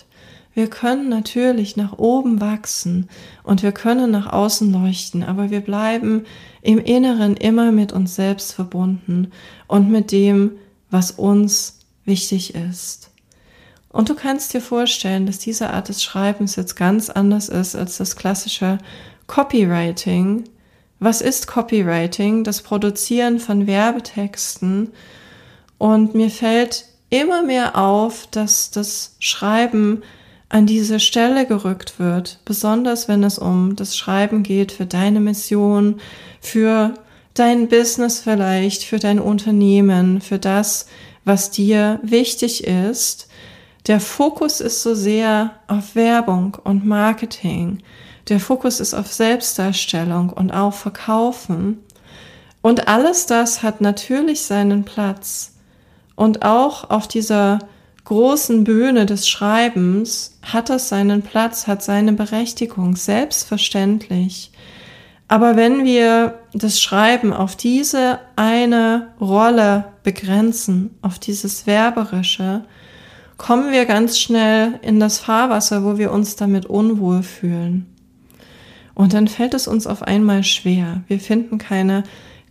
Wir 0.56 0.70
können 0.70 1.10
natürlich 1.10 1.76
nach 1.76 2.00
oben 2.00 2.40
wachsen 2.40 3.10
und 3.44 3.62
wir 3.62 3.74
können 3.74 4.10
nach 4.10 4.32
außen 4.32 4.72
leuchten, 4.72 5.22
aber 5.22 5.52
wir 5.52 5.60
bleiben 5.60 6.24
im 6.62 6.80
Inneren 6.80 7.36
immer 7.36 7.74
mit 7.74 7.92
uns 7.92 8.16
selbst 8.16 8.54
verbunden 8.54 9.32
und 9.68 9.92
mit 9.92 10.14
dem, 10.14 10.52
was 10.90 11.12
uns 11.12 11.80
wichtig 12.06 12.56
ist. 12.56 13.12
Und 13.90 14.08
du 14.08 14.16
kannst 14.16 14.54
dir 14.54 14.62
vorstellen, 14.62 15.26
dass 15.26 15.40
diese 15.40 15.72
Art 15.72 15.90
des 15.90 16.02
Schreibens 16.02 16.56
jetzt 16.56 16.76
ganz 16.76 17.10
anders 17.10 17.50
ist 17.50 17.76
als 17.76 17.98
das 17.98 18.16
klassische 18.16 18.78
Copywriting. 19.28 20.46
Was 21.00 21.20
ist 21.20 21.48
Copywriting? 21.48 22.46
Das 22.46 22.62
Produzieren 22.62 23.40
von 23.40 23.68
Werbetexten. 23.68 24.94
Und 25.78 26.16
mir 26.16 26.30
fällt 26.30 26.86
immer 27.10 27.44
mehr 27.44 27.78
auf, 27.78 28.28
dass 28.28 28.72
das 28.72 29.18
Schreiben 29.20 30.02
an 30.56 30.66
diese 30.66 31.02
Stelle 31.02 31.46
gerückt 31.46 32.00
wird, 32.00 32.40
besonders 32.46 33.10
wenn 33.10 33.26
es 33.26 33.38
um 33.38 33.76
das 33.76 33.98
Schreiben 33.98 34.42
geht 34.42 34.72
für 34.72 34.86
deine 34.86 35.20
Mission, 35.20 36.00
für 36.40 36.94
dein 37.34 37.68
Business 37.68 38.22
vielleicht, 38.22 38.84
für 38.84 38.98
dein 38.98 39.20
Unternehmen, 39.20 40.22
für 40.22 40.40
das, 40.40 40.88
was 41.26 41.52
dir 41.52 42.00
wichtig 42.04 42.64
ist. 42.64 43.28
Der 43.88 44.00
Fokus 44.00 44.62
ist 44.62 44.82
so 44.82 44.96
sehr 44.96 45.52
auf 45.68 45.94
Werbung 45.94 46.58
und 46.64 46.86
Marketing. 46.86 47.80
Der 48.30 48.40
Fokus 48.40 48.80
ist 48.80 48.94
auf 48.94 49.12
Selbstdarstellung 49.12 50.30
und 50.30 50.52
auf 50.52 50.80
Verkaufen. 50.80 51.84
Und 52.62 52.88
alles 52.88 53.26
das 53.26 53.62
hat 53.62 53.82
natürlich 53.82 54.44
seinen 54.44 54.86
Platz. 54.86 55.52
Und 56.16 56.44
auch 56.44 56.90
auf 56.90 57.10
dieser 57.10 57.60
großen 58.06 58.64
Bühne 58.64 59.06
des 59.06 59.28
Schreibens 59.28 60.38
hat 60.44 60.70
es 60.70 60.90
seinen 60.90 61.24
Platz, 61.24 61.68
hat 61.68 61.84
seine 61.84 62.14
Berechtigung, 62.14 62.96
selbstverständlich. 62.96 64.52
Aber 65.28 65.56
wenn 65.56 65.86
wir 65.86 66.40
das 66.54 66.80
Schreiben 66.80 67.34
auf 67.34 67.56
diese 67.56 68.20
eine 68.36 69.08
Rolle 69.20 69.86
begrenzen, 70.04 70.92
auf 71.02 71.18
dieses 71.18 71.66
Werberische, 71.66 72.64
kommen 73.38 73.72
wir 73.72 73.86
ganz 73.86 74.20
schnell 74.20 74.80
in 74.84 75.00
das 75.00 75.18
Fahrwasser, 75.18 75.84
wo 75.84 75.98
wir 75.98 76.12
uns 76.12 76.36
damit 76.36 76.68
unwohl 76.68 77.24
fühlen. 77.24 77.88
Und 78.94 79.14
dann 79.14 79.28
fällt 79.28 79.56
es 79.56 79.68
uns 79.68 79.88
auf 79.88 80.04
einmal 80.04 80.44
schwer. 80.44 81.02
Wir 81.08 81.20
finden 81.20 81.58
keine 81.58 82.04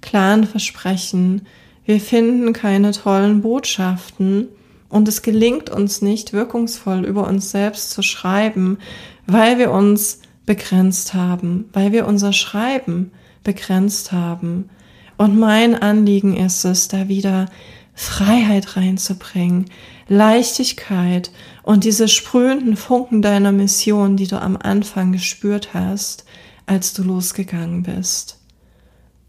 klaren 0.02 0.44
Versprechen, 0.44 1.46
wir 1.86 2.00
finden 2.00 2.52
keine 2.52 2.90
tollen 2.90 3.40
Botschaften 3.40 4.48
und 4.88 5.08
es 5.08 5.22
gelingt 5.22 5.70
uns 5.70 6.02
nicht 6.02 6.32
wirkungsvoll 6.32 7.04
über 7.04 7.26
uns 7.26 7.50
selbst 7.50 7.90
zu 7.90 8.02
schreiben, 8.02 8.78
weil 9.26 9.58
wir 9.58 9.70
uns 9.70 10.20
begrenzt 10.46 11.14
haben, 11.14 11.68
weil 11.72 11.92
wir 11.92 12.06
unser 12.06 12.32
Schreiben 12.32 13.10
begrenzt 13.42 14.12
haben. 14.12 14.70
Und 15.16 15.38
mein 15.38 15.74
Anliegen 15.74 16.36
ist 16.36 16.64
es, 16.64 16.88
da 16.88 17.08
wieder 17.08 17.46
Freiheit 17.94 18.76
reinzubringen, 18.76 19.66
Leichtigkeit 20.08 21.30
und 21.62 21.84
diese 21.84 22.08
sprühenden 22.08 22.76
Funken 22.76 23.22
deiner 23.22 23.52
Mission, 23.52 24.16
die 24.16 24.26
du 24.26 24.40
am 24.40 24.56
Anfang 24.56 25.12
gespürt 25.12 25.72
hast, 25.72 26.24
als 26.66 26.92
du 26.92 27.02
losgegangen 27.02 27.84
bist. 27.84 28.38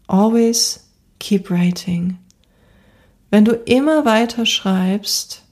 Always 0.08 0.88
keep 1.18 1.50
writing. 1.50 2.18
Wenn 3.30 3.44
du 3.44 3.52
immer 3.52 4.04
weiter 4.04 4.46
schreibst, 4.46 5.42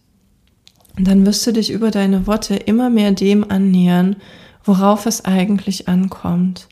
dann 0.97 1.27
wirst 1.27 1.47
du 1.47 1.53
dich 1.53 1.71
über 1.71 1.91
deine 1.91 2.27
Worte 2.27 2.55
immer 2.55 2.91
mehr 2.91 3.13
dem 3.13 3.51
annähern, 3.51 4.17
worauf 4.65 5.07
es 5.07 5.25
eigentlich 5.25 5.89
ankommt. 5.89 6.69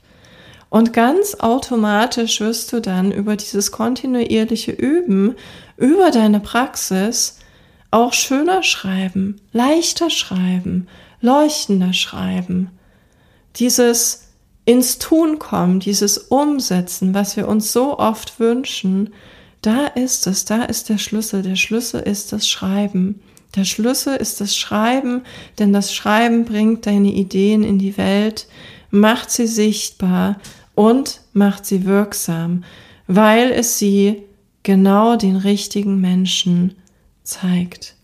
Und 0.71 0.93
ganz 0.93 1.35
automatisch 1.35 2.41
wirst 2.41 2.73
du 2.73 2.81
dann 2.81 3.13
über 3.13 3.37
dieses 3.37 3.73
kontinuierliche 3.73 4.73
Üben, 4.73 5.35
über 5.77 6.11
deine 6.11 6.41
Praxis 6.41 7.39
auch 7.91 8.15
schöner 8.15 8.63
schreiben, 8.63 9.41
leichter 9.53 10.09
schreiben, 10.09 10.89
leuchtender 11.21 11.93
schreiben. 11.93 12.71
Dieses 13.57 14.29
ins 14.65 14.99
Tun 14.99 15.39
kommen, 15.39 15.81
dieses 15.81 16.17
Umsetzen, 16.17 17.13
was 17.13 17.37
wir 17.37 17.49
uns 17.49 17.73
so 17.73 17.99
oft 17.99 18.41
wünschen, 18.41 19.11
da 19.61 19.87
ist 19.87 20.27
es, 20.27 20.45
da 20.45 20.65
ist 20.65 20.89
der 20.89 20.99
Schlüssel. 20.99 21.43
Der 21.43 21.57
Schlüssel 21.57 22.01
ist 22.01 22.33
das 22.33 22.49
Schreiben. 22.49 23.21
Der 23.55 23.65
Schlüssel 23.65 24.17
ist 24.17 24.41
das 24.41 24.57
Schreiben, 24.57 25.23
denn 25.59 25.73
das 25.73 25.95
Schreiben 25.95 26.45
bringt 26.45 26.87
deine 26.87 27.13
Ideen 27.13 27.63
in 27.63 27.79
die 27.79 27.99
Welt, 27.99 28.47
macht 28.91 29.31
sie 29.31 29.47
sichtbar 29.47 30.39
und 30.75 31.21
macht 31.33 31.67
sie 31.67 31.85
wirksam, 31.85 32.65
weil 33.07 33.51
es 33.51 33.79
sie 33.79 34.23
genau 34.63 35.17
den 35.17 35.37
richtigen 35.37 36.01
Menschen 36.01 36.77
zeigt 37.25 37.97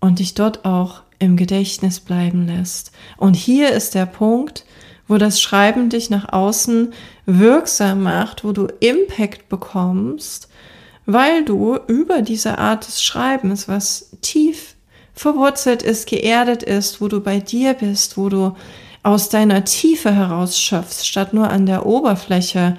und 0.00 0.20
dich 0.20 0.34
dort 0.34 0.64
auch 0.64 1.02
im 1.18 1.36
Gedächtnis 1.36 2.00
bleiben 2.00 2.46
lässt. 2.46 2.92
Und 3.16 3.34
hier 3.34 3.72
ist 3.72 3.94
der 3.94 4.06
Punkt, 4.06 4.64
wo 5.08 5.18
das 5.18 5.40
Schreiben 5.40 5.90
dich 5.90 6.10
nach 6.10 6.32
außen 6.32 6.92
wirksam 7.26 8.02
macht, 8.02 8.44
wo 8.44 8.52
du 8.52 8.68
Impact 8.80 9.48
bekommst, 9.48 10.48
weil 11.06 11.44
du 11.44 11.78
über 11.88 12.22
diese 12.22 12.58
Art 12.58 12.86
des 12.86 13.02
Schreibens, 13.02 13.68
was 13.68 14.10
tief 14.22 14.73
verwurzelt 15.14 15.82
ist, 15.82 16.08
geerdet 16.08 16.62
ist, 16.62 17.00
wo 17.00 17.08
du 17.08 17.20
bei 17.20 17.38
dir 17.38 17.74
bist, 17.74 18.16
wo 18.16 18.28
du 18.28 18.54
aus 19.02 19.28
deiner 19.28 19.64
Tiefe 19.64 20.12
heraus 20.12 20.58
schöpfst, 20.58 21.06
statt 21.06 21.34
nur 21.34 21.50
an 21.50 21.66
der 21.66 21.86
Oberfläche 21.86 22.76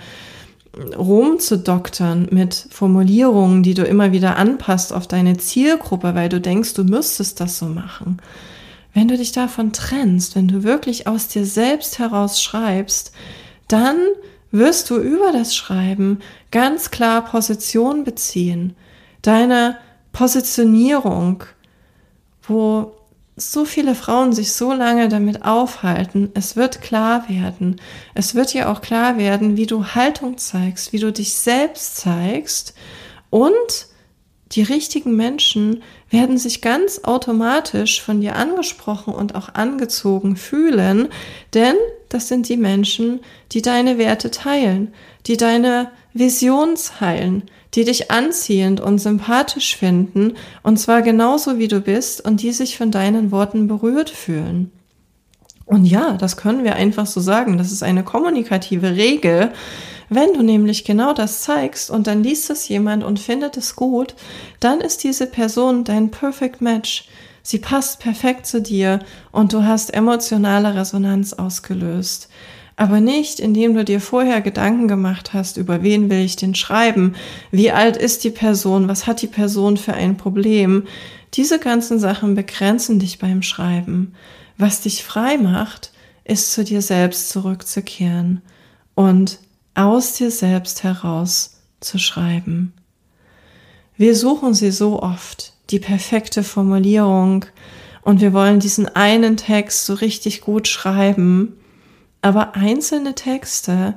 rumzudoktern 0.98 2.28
mit 2.32 2.68
Formulierungen, 2.70 3.64
die 3.64 3.74
du 3.74 3.84
immer 3.84 4.12
wieder 4.12 4.36
anpasst 4.36 4.92
auf 4.92 5.08
deine 5.08 5.38
Zielgruppe, 5.38 6.16
weil 6.16 6.30
du 6.30 6.42
denkst, 6.42 6.74
du 6.74 6.84
müsstest 6.84 7.40
das 7.40 7.58
so 7.58 7.68
machen. 7.68 8.22
Wenn 8.94 9.08
du 9.08 9.18
dich 9.18 9.32
davon 9.32 9.72
trennst, 9.72 10.36
wenn 10.36 10.48
du 10.48 10.64
wirklich 10.64 11.08
aus 11.08 11.28
dir 11.28 11.46
selbst 11.46 12.00
heraus 12.00 12.42
schreibst, 12.42 13.12
dann 13.68 13.98
wirst 14.52 14.90
du 14.90 14.98
über 14.98 15.32
das 15.32 15.56
Schreiben 15.56 16.20
ganz 16.52 16.92
klar 16.92 17.26
Position 17.26 18.04
beziehen. 18.04 18.76
Deine 19.22 19.78
Positionierung, 20.14 21.44
wo 22.48 22.94
so 23.38 23.66
viele 23.66 23.96
Frauen 23.96 24.32
sich 24.32 24.54
so 24.54 24.72
lange 24.72 25.10
damit 25.10 25.44
aufhalten, 25.44 26.32
es 26.36 26.56
wird 26.56 26.82
klar 26.82 27.28
werden. 27.28 27.82
Es 28.14 28.34
wird 28.34 28.54
ja 28.54 28.72
auch 28.72 28.82
klar 28.82 29.18
werden, 29.18 29.58
wie 29.58 29.66
du 29.66 29.88
Haltung 29.88 30.38
zeigst, 30.38 30.94
wie 30.94 31.00
du 31.00 31.12
dich 31.12 31.34
selbst 31.36 31.98
zeigst 31.98 32.74
und 33.30 33.88
die 34.52 34.62
richtigen 34.62 35.16
Menschen 35.16 35.84
werden 36.10 36.38
sich 36.38 36.62
ganz 36.62 37.02
automatisch 37.04 38.02
von 38.02 38.22
dir 38.22 38.36
angesprochen 38.36 39.14
und 39.14 39.36
auch 39.36 39.54
angezogen 39.54 40.38
fühlen, 40.38 41.10
denn 41.54 41.76
das 42.10 42.28
sind 42.28 42.48
die 42.48 42.58
Menschen, 42.58 43.20
die 43.52 43.62
deine 43.62 43.98
Werte 43.98 44.32
teilen, 44.32 44.94
die 45.26 45.36
deine 45.36 45.90
Vision 46.16 46.76
teilen, 46.76 47.44
die 47.74 47.84
dich 47.84 48.10
anziehend 48.10 48.80
und 48.80 49.00
sympathisch 49.00 49.76
finden, 49.76 50.36
und 50.64 50.78
zwar 50.80 51.02
genauso 51.02 51.60
wie 51.60 51.68
du 51.68 51.82
bist, 51.82 52.24
und 52.26 52.42
die 52.42 52.54
sich 52.54 52.78
von 52.78 52.90
deinen 52.90 53.32
Worten 53.32 53.68
berührt 53.68 54.10
fühlen. 54.10 54.72
Und 55.66 55.84
ja, 55.84 56.14
das 56.14 56.38
können 56.38 56.64
wir 56.64 56.76
einfach 56.76 57.06
so 57.06 57.20
sagen. 57.20 57.58
Das 57.58 57.74
ist 57.74 57.84
eine 57.84 58.04
kommunikative 58.04 58.96
Regel. 58.96 59.52
Wenn 60.08 60.34
du 60.34 60.42
nämlich 60.42 60.86
genau 60.86 61.12
das 61.12 61.42
zeigst 61.42 61.92
und 61.92 62.08
dann 62.08 62.24
liest 62.24 62.50
es 62.50 62.70
jemand 62.70 63.04
und 63.04 63.20
findet 63.20 63.58
es 63.58 63.76
gut, 63.76 64.16
dann 64.62 64.80
ist 64.80 65.04
diese 65.04 65.28
Person 65.28 65.84
dein 65.84 66.12
Perfect 66.12 66.62
Match. 66.62 67.10
Sie 67.42 67.60
passt 67.60 68.00
perfekt 68.00 68.46
zu 68.46 68.62
dir 68.62 69.00
und 69.34 69.52
du 69.52 69.64
hast 69.64 69.94
emotionale 69.94 70.76
Resonanz 70.76 71.34
ausgelöst 71.34 72.30
aber 72.78 73.00
nicht, 73.00 73.40
indem 73.40 73.74
du 73.74 73.86
dir 73.86 74.02
vorher 74.02 74.42
Gedanken 74.42 74.88
gemacht 74.88 75.34
hast, 75.34 75.58
über 75.58 75.82
wen 75.82 76.10
will 76.10 76.20
ich 76.20 76.36
denn 76.36 76.56
schreiben, 76.56 77.16
wie 77.52 77.72
alt 77.72 77.96
ist 77.96 78.24
die 78.24 78.32
Person, 78.32 78.88
was 78.88 79.08
hat 79.08 79.22
die 79.22 79.28
Person 79.28 79.78
für 79.78 79.94
ein 79.94 80.18
Problem. 80.18 80.84
Diese 81.34 81.60
ganzen 81.60 82.00
Sachen 82.00 82.36
begrenzen 82.36 83.00
dich 83.00 83.18
beim 83.20 83.42
Schreiben. 83.42 84.14
Was 84.58 84.82
dich 84.82 85.04
frei 85.04 85.38
macht, 85.38 85.92
ist 86.26 86.52
zu 86.52 86.64
dir 86.64 86.82
selbst 86.82 87.30
zurückzukehren 87.30 88.42
und 88.94 89.40
aus 89.74 90.14
dir 90.14 90.32
selbst 90.32 90.84
heraus 90.84 91.62
zu 91.80 91.98
schreiben. 92.00 92.74
Wir 93.98 94.16
suchen 94.16 94.54
sie 94.54 94.72
so 94.72 95.02
oft, 95.02 95.54
die 95.70 95.80
perfekte 95.80 96.44
Formulierung, 96.44 97.46
und 98.02 98.22
wir 98.22 98.34
wollen 98.34 98.60
diesen 98.60 98.88
einen 98.96 99.36
Text 99.36 99.88
so 99.88 99.96
richtig 99.96 100.42
gut 100.42 100.68
schreiben, 100.68 101.58
aber 102.26 102.56
einzelne 102.56 103.14
Texte 103.14 103.94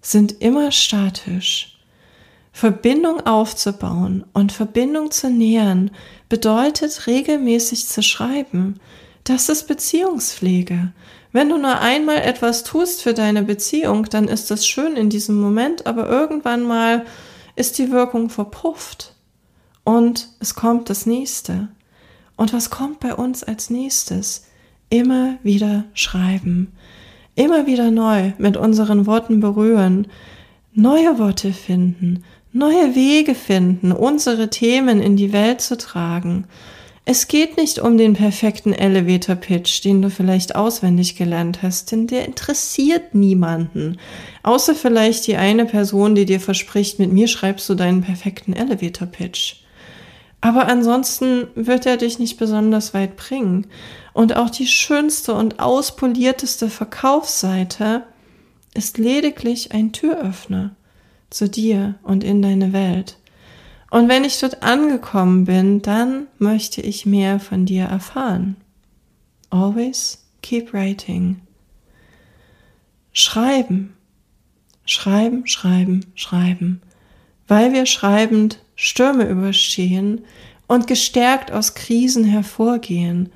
sind 0.00 0.40
immer 0.40 0.70
statisch. 0.70 1.80
Verbindung 2.52 3.26
aufzubauen 3.26 4.24
und 4.32 4.52
Verbindung 4.52 5.10
zu 5.10 5.28
nähern 5.28 5.90
bedeutet 6.28 7.08
regelmäßig 7.08 7.88
zu 7.88 8.04
schreiben. 8.04 8.78
Das 9.24 9.48
ist 9.48 9.66
Beziehungspflege. 9.66 10.92
Wenn 11.32 11.48
du 11.48 11.58
nur 11.58 11.80
einmal 11.80 12.18
etwas 12.18 12.62
tust 12.62 13.02
für 13.02 13.14
deine 13.14 13.42
Beziehung, 13.42 14.04
dann 14.04 14.28
ist 14.28 14.52
das 14.52 14.64
schön 14.64 14.94
in 14.94 15.10
diesem 15.10 15.40
Moment, 15.40 15.84
aber 15.84 16.08
irgendwann 16.08 16.62
mal 16.62 17.04
ist 17.56 17.78
die 17.78 17.90
Wirkung 17.90 18.30
verpufft 18.30 19.16
und 19.82 20.28
es 20.38 20.54
kommt 20.54 20.88
das 20.88 21.04
nächste. 21.04 21.66
Und 22.36 22.52
was 22.52 22.70
kommt 22.70 23.00
bei 23.00 23.12
uns 23.12 23.42
als 23.42 23.70
nächstes? 23.70 24.46
Immer 24.88 25.38
wieder 25.42 25.86
schreiben 25.94 26.72
immer 27.34 27.66
wieder 27.66 27.90
neu 27.90 28.32
mit 28.38 28.56
unseren 28.56 29.06
Worten 29.06 29.40
berühren, 29.40 30.06
neue 30.74 31.18
Worte 31.18 31.52
finden, 31.52 32.24
neue 32.52 32.94
Wege 32.94 33.34
finden, 33.34 33.92
unsere 33.92 34.50
Themen 34.50 35.00
in 35.00 35.16
die 35.16 35.32
Welt 35.32 35.60
zu 35.60 35.76
tragen. 35.76 36.46
Es 37.04 37.26
geht 37.26 37.56
nicht 37.56 37.80
um 37.80 37.98
den 37.98 38.12
perfekten 38.12 38.72
Elevator 38.72 39.34
Pitch, 39.34 39.84
den 39.84 40.02
du 40.02 40.10
vielleicht 40.10 40.54
auswendig 40.54 41.16
gelernt 41.16 41.62
hast, 41.62 41.90
denn 41.90 42.06
der 42.06 42.26
interessiert 42.26 43.14
niemanden. 43.14 43.98
Außer 44.44 44.76
vielleicht 44.76 45.26
die 45.26 45.36
eine 45.36 45.64
Person, 45.64 46.14
die 46.14 46.26
dir 46.26 46.38
verspricht, 46.38 47.00
mit 47.00 47.12
mir 47.12 47.26
schreibst 47.26 47.68
du 47.68 47.74
deinen 47.74 48.02
perfekten 48.02 48.52
Elevator 48.52 49.08
Pitch. 49.08 49.56
Aber 50.40 50.68
ansonsten 50.68 51.48
wird 51.56 51.86
er 51.86 51.96
dich 51.96 52.20
nicht 52.20 52.36
besonders 52.36 52.94
weit 52.94 53.16
bringen. 53.16 53.66
Und 54.12 54.36
auch 54.36 54.50
die 54.50 54.66
schönste 54.66 55.34
und 55.34 55.60
auspolierteste 55.60 56.68
Verkaufsseite 56.68 58.04
ist 58.74 58.98
lediglich 58.98 59.72
ein 59.72 59.92
Türöffner 59.92 60.74
zu 61.30 61.48
dir 61.48 61.94
und 62.02 62.24
in 62.24 62.42
deine 62.42 62.72
Welt. 62.72 63.18
Und 63.90 64.08
wenn 64.08 64.24
ich 64.24 64.40
dort 64.40 64.62
angekommen 64.62 65.44
bin, 65.44 65.82
dann 65.82 66.26
möchte 66.38 66.80
ich 66.80 67.04
mehr 67.04 67.40
von 67.40 67.66
dir 67.66 67.84
erfahren. 67.84 68.56
Always 69.50 70.24
keep 70.40 70.72
writing. 70.72 71.40
Schreiben. 73.12 73.94
Schreiben, 74.86 75.46
schreiben, 75.46 76.06
schreiben. 76.14 76.80
Weil 77.46 77.72
wir 77.72 77.84
schreibend 77.84 78.60
Stürme 78.76 79.28
überstehen 79.28 80.24
und 80.66 80.86
gestärkt 80.86 81.52
aus 81.52 81.74
Krisen 81.74 82.24
hervorgehen. 82.24 83.30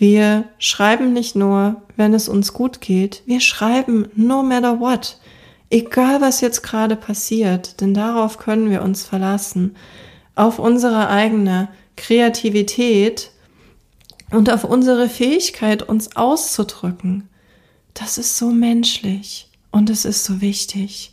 Wir 0.00 0.44
schreiben 0.56 1.12
nicht 1.12 1.36
nur, 1.36 1.82
wenn 1.98 2.14
es 2.14 2.26
uns 2.26 2.54
gut 2.54 2.80
geht, 2.80 3.22
wir 3.26 3.40
schreiben 3.40 4.08
no 4.14 4.42
matter 4.42 4.80
what, 4.80 5.18
egal 5.68 6.22
was 6.22 6.40
jetzt 6.40 6.62
gerade 6.62 6.96
passiert, 6.96 7.82
denn 7.82 7.92
darauf 7.92 8.38
können 8.38 8.70
wir 8.70 8.80
uns 8.80 9.04
verlassen, 9.04 9.76
auf 10.36 10.58
unsere 10.58 11.10
eigene 11.10 11.68
Kreativität 11.98 13.30
und 14.30 14.50
auf 14.50 14.64
unsere 14.64 15.06
Fähigkeit, 15.06 15.86
uns 15.86 16.16
auszudrücken. 16.16 17.28
Das 17.92 18.16
ist 18.16 18.38
so 18.38 18.48
menschlich 18.48 19.50
und 19.70 19.90
es 19.90 20.06
ist 20.06 20.24
so 20.24 20.40
wichtig. 20.40 21.12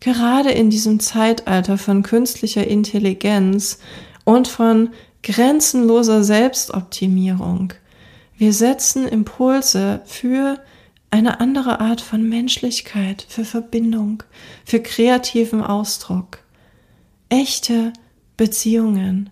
Gerade 0.00 0.52
in 0.52 0.70
diesem 0.70 1.00
Zeitalter 1.00 1.76
von 1.76 2.02
künstlicher 2.02 2.66
Intelligenz 2.66 3.78
und 4.24 4.48
von 4.48 4.94
grenzenloser 5.22 6.24
Selbstoptimierung. 6.24 7.74
Wir 8.38 8.52
setzen 8.52 9.08
Impulse 9.08 10.02
für 10.04 10.58
eine 11.10 11.40
andere 11.40 11.80
Art 11.80 12.02
von 12.02 12.28
Menschlichkeit, 12.28 13.24
für 13.28 13.44
Verbindung, 13.44 14.22
für 14.64 14.80
kreativen 14.80 15.62
Ausdruck. 15.62 16.38
Echte 17.30 17.92
Beziehungen, 18.36 19.30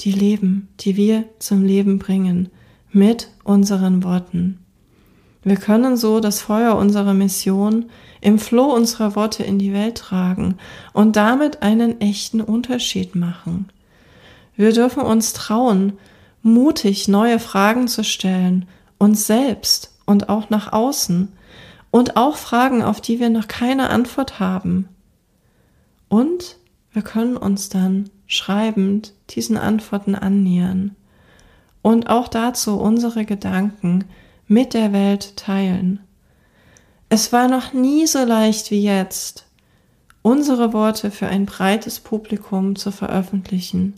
die 0.00 0.10
leben, 0.10 0.68
die 0.80 0.96
wir 0.96 1.24
zum 1.38 1.64
Leben 1.64 2.00
bringen, 2.00 2.48
mit 2.90 3.30
unseren 3.44 4.02
Worten. 4.02 4.58
Wir 5.42 5.56
können 5.56 5.96
so 5.96 6.18
das 6.18 6.40
Feuer 6.40 6.76
unserer 6.76 7.14
Mission 7.14 7.86
im 8.20 8.38
Floh 8.38 8.74
unserer 8.74 9.14
Worte 9.14 9.44
in 9.44 9.58
die 9.58 9.72
Welt 9.72 9.96
tragen 9.96 10.56
und 10.92 11.16
damit 11.16 11.62
einen 11.62 12.00
echten 12.00 12.40
Unterschied 12.40 13.14
machen. 13.14 13.70
Wir 14.56 14.72
dürfen 14.72 15.02
uns 15.02 15.32
trauen, 15.32 15.94
mutig 16.42 17.08
neue 17.08 17.38
Fragen 17.38 17.88
zu 17.88 18.04
stellen, 18.04 18.66
uns 18.98 19.26
selbst 19.26 19.94
und 20.06 20.28
auch 20.28 20.50
nach 20.50 20.72
außen 20.72 21.28
und 21.90 22.16
auch 22.16 22.36
Fragen, 22.36 22.82
auf 22.82 23.00
die 23.00 23.20
wir 23.20 23.30
noch 23.30 23.48
keine 23.48 23.90
Antwort 23.90 24.40
haben. 24.40 24.88
Und 26.08 26.56
wir 26.92 27.02
können 27.02 27.36
uns 27.36 27.68
dann 27.68 28.10
schreibend 28.26 29.12
diesen 29.30 29.56
Antworten 29.56 30.14
annähern 30.14 30.96
und 31.82 32.08
auch 32.08 32.28
dazu 32.28 32.78
unsere 32.78 33.24
Gedanken 33.24 34.04
mit 34.46 34.74
der 34.74 34.92
Welt 34.92 35.36
teilen. 35.36 36.00
Es 37.08 37.32
war 37.32 37.48
noch 37.48 37.72
nie 37.72 38.06
so 38.06 38.24
leicht 38.24 38.70
wie 38.70 38.82
jetzt, 38.82 39.46
unsere 40.22 40.72
Worte 40.72 41.10
für 41.10 41.26
ein 41.26 41.46
breites 41.46 42.00
Publikum 42.00 42.76
zu 42.76 42.92
veröffentlichen. 42.92 43.94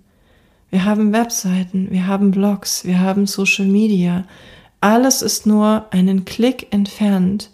Wir 0.73 0.87
haben 0.87 1.13
Webseiten, 1.13 1.89
wir 1.91 2.07
haben 2.07 2.31
Blogs, 2.31 2.87
wir 2.87 2.99
haben 2.99 3.27
Social 3.27 3.67
Media. 3.67 4.25
Alles 4.81 5.21
ist 5.21 5.47
nur 5.47 5.85
einen 5.91 6.25
Klick 6.25 6.73
entfernt. 6.73 7.51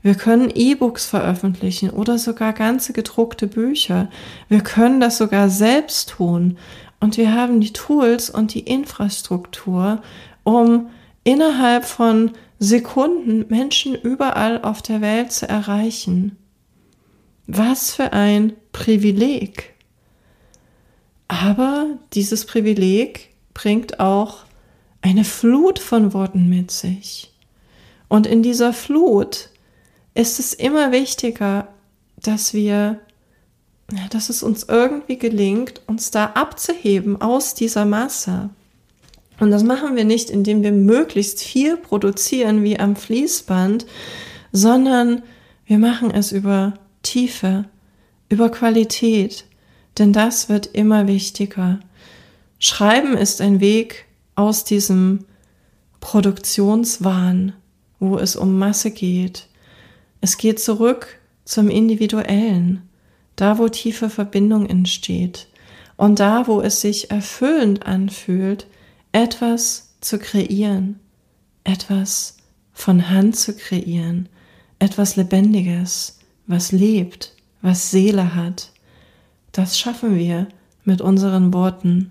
Wir 0.00 0.14
können 0.14 0.50
E-Books 0.54 1.04
veröffentlichen 1.04 1.90
oder 1.90 2.16
sogar 2.16 2.54
ganze 2.54 2.94
gedruckte 2.94 3.48
Bücher. 3.48 4.08
Wir 4.48 4.62
können 4.62 4.98
das 4.98 5.18
sogar 5.18 5.50
selbst 5.50 6.08
tun. 6.08 6.56
Und 7.00 7.18
wir 7.18 7.34
haben 7.34 7.60
die 7.60 7.74
Tools 7.74 8.30
und 8.30 8.54
die 8.54 8.60
Infrastruktur, 8.60 10.00
um 10.42 10.86
innerhalb 11.22 11.84
von 11.84 12.30
Sekunden 12.58 13.44
Menschen 13.50 13.94
überall 13.94 14.62
auf 14.62 14.80
der 14.80 15.02
Welt 15.02 15.32
zu 15.32 15.46
erreichen. 15.46 16.38
Was 17.46 17.92
für 17.94 18.14
ein 18.14 18.54
Privileg. 18.72 19.73
Aber 21.28 21.86
dieses 22.12 22.44
Privileg 22.44 23.30
bringt 23.54 24.00
auch 24.00 24.44
eine 25.00 25.24
Flut 25.24 25.78
von 25.78 26.12
Worten 26.12 26.48
mit 26.48 26.70
sich. 26.70 27.32
Und 28.08 28.26
in 28.26 28.42
dieser 28.42 28.72
Flut 28.72 29.50
ist 30.14 30.38
es 30.38 30.52
immer 30.54 30.92
wichtiger, 30.92 31.68
dass 32.16 32.54
wir, 32.54 33.00
dass 34.10 34.28
es 34.30 34.42
uns 34.42 34.64
irgendwie 34.64 35.18
gelingt, 35.18 35.82
uns 35.86 36.10
da 36.10 36.26
abzuheben 36.26 37.20
aus 37.20 37.54
dieser 37.54 37.84
Masse. 37.84 38.50
Und 39.40 39.50
das 39.50 39.64
machen 39.64 39.96
wir 39.96 40.04
nicht, 40.04 40.30
indem 40.30 40.62
wir 40.62 40.72
möglichst 40.72 41.42
viel 41.42 41.76
produzieren 41.76 42.62
wie 42.62 42.78
am 42.78 42.94
Fließband, 42.96 43.84
sondern 44.52 45.22
wir 45.66 45.78
machen 45.78 46.12
es 46.12 46.30
über 46.30 46.74
Tiefe, 47.02 47.64
über 48.28 48.48
Qualität, 48.50 49.44
denn 49.98 50.12
das 50.12 50.48
wird 50.48 50.66
immer 50.66 51.06
wichtiger. 51.06 51.80
Schreiben 52.58 53.16
ist 53.16 53.40
ein 53.40 53.60
Weg 53.60 54.06
aus 54.34 54.64
diesem 54.64 55.24
Produktionswahn, 56.00 57.52
wo 58.00 58.18
es 58.18 58.36
um 58.36 58.58
Masse 58.58 58.90
geht. 58.90 59.48
Es 60.20 60.36
geht 60.36 60.60
zurück 60.60 61.18
zum 61.44 61.68
Individuellen, 61.68 62.82
da 63.36 63.58
wo 63.58 63.68
tiefe 63.68 64.10
Verbindung 64.10 64.66
entsteht 64.66 65.48
und 65.96 66.18
da 66.20 66.46
wo 66.46 66.60
es 66.60 66.80
sich 66.80 67.10
erfüllend 67.10 67.86
anfühlt, 67.86 68.66
etwas 69.12 69.94
zu 70.00 70.18
kreieren, 70.18 70.98
etwas 71.62 72.36
von 72.72 73.10
Hand 73.10 73.36
zu 73.36 73.54
kreieren, 73.54 74.28
etwas 74.78 75.16
Lebendiges, 75.16 76.18
was 76.46 76.72
lebt, 76.72 77.34
was 77.62 77.90
Seele 77.90 78.34
hat. 78.34 78.72
Das 79.54 79.78
schaffen 79.78 80.16
wir 80.16 80.48
mit 80.84 81.00
unseren 81.00 81.54
Worten. 81.54 82.10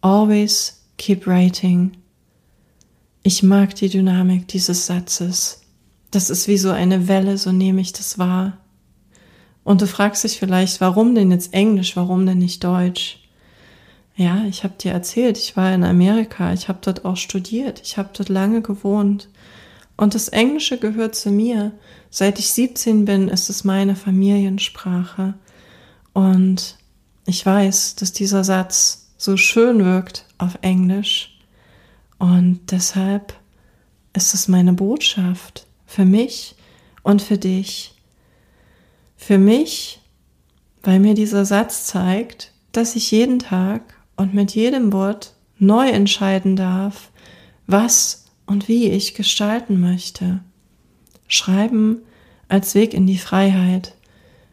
Always 0.00 0.84
keep 0.96 1.28
writing. 1.28 1.92
Ich 3.22 3.44
mag 3.44 3.76
die 3.76 3.88
Dynamik 3.88 4.48
dieses 4.48 4.86
Satzes. 4.86 5.62
Das 6.10 6.28
ist 6.28 6.48
wie 6.48 6.58
so 6.58 6.72
eine 6.72 7.06
Welle, 7.06 7.38
so 7.38 7.52
nehme 7.52 7.80
ich 7.80 7.92
das 7.92 8.18
wahr. 8.18 8.58
Und 9.62 9.80
du 9.80 9.86
fragst 9.86 10.24
dich 10.24 10.40
vielleicht, 10.40 10.80
warum 10.80 11.14
denn 11.14 11.30
jetzt 11.30 11.54
Englisch, 11.54 11.94
warum 11.94 12.26
denn 12.26 12.38
nicht 12.38 12.64
Deutsch? 12.64 13.20
Ja, 14.16 14.44
ich 14.48 14.64
habe 14.64 14.74
dir 14.76 14.90
erzählt, 14.90 15.38
ich 15.38 15.56
war 15.56 15.72
in 15.72 15.84
Amerika, 15.84 16.52
ich 16.52 16.66
habe 16.66 16.80
dort 16.82 17.04
auch 17.04 17.16
studiert, 17.16 17.80
ich 17.84 17.96
habe 17.96 18.10
dort 18.12 18.28
lange 18.28 18.60
gewohnt. 18.60 19.28
Und 19.96 20.16
das 20.16 20.28
Englische 20.30 20.78
gehört 20.78 21.14
zu 21.14 21.30
mir. 21.30 21.70
Seit 22.10 22.40
ich 22.40 22.50
17 22.50 23.04
bin, 23.04 23.28
ist 23.28 23.50
es 23.50 23.62
meine 23.62 23.94
Familiensprache. 23.94 25.34
Und 26.18 26.76
ich 27.26 27.46
weiß, 27.46 27.94
dass 27.94 28.12
dieser 28.12 28.42
Satz 28.42 29.12
so 29.18 29.36
schön 29.36 29.84
wirkt 29.84 30.24
auf 30.36 30.58
Englisch. 30.62 31.38
Und 32.18 32.58
deshalb 32.72 33.34
ist 34.14 34.34
es 34.34 34.48
meine 34.48 34.72
Botschaft 34.72 35.68
für 35.86 36.04
mich 36.04 36.56
und 37.04 37.22
für 37.22 37.38
dich. 37.38 37.94
Für 39.16 39.38
mich, 39.38 40.00
weil 40.82 40.98
mir 40.98 41.14
dieser 41.14 41.44
Satz 41.44 41.84
zeigt, 41.84 42.50
dass 42.72 42.96
ich 42.96 43.12
jeden 43.12 43.38
Tag 43.38 43.82
und 44.16 44.34
mit 44.34 44.56
jedem 44.56 44.92
Wort 44.92 45.34
neu 45.60 45.88
entscheiden 45.88 46.56
darf, 46.56 47.12
was 47.68 48.24
und 48.44 48.66
wie 48.66 48.90
ich 48.90 49.14
gestalten 49.14 49.78
möchte. 49.78 50.40
Schreiben 51.28 51.98
als 52.48 52.74
Weg 52.74 52.92
in 52.92 53.06
die 53.06 53.18
Freiheit, 53.18 53.94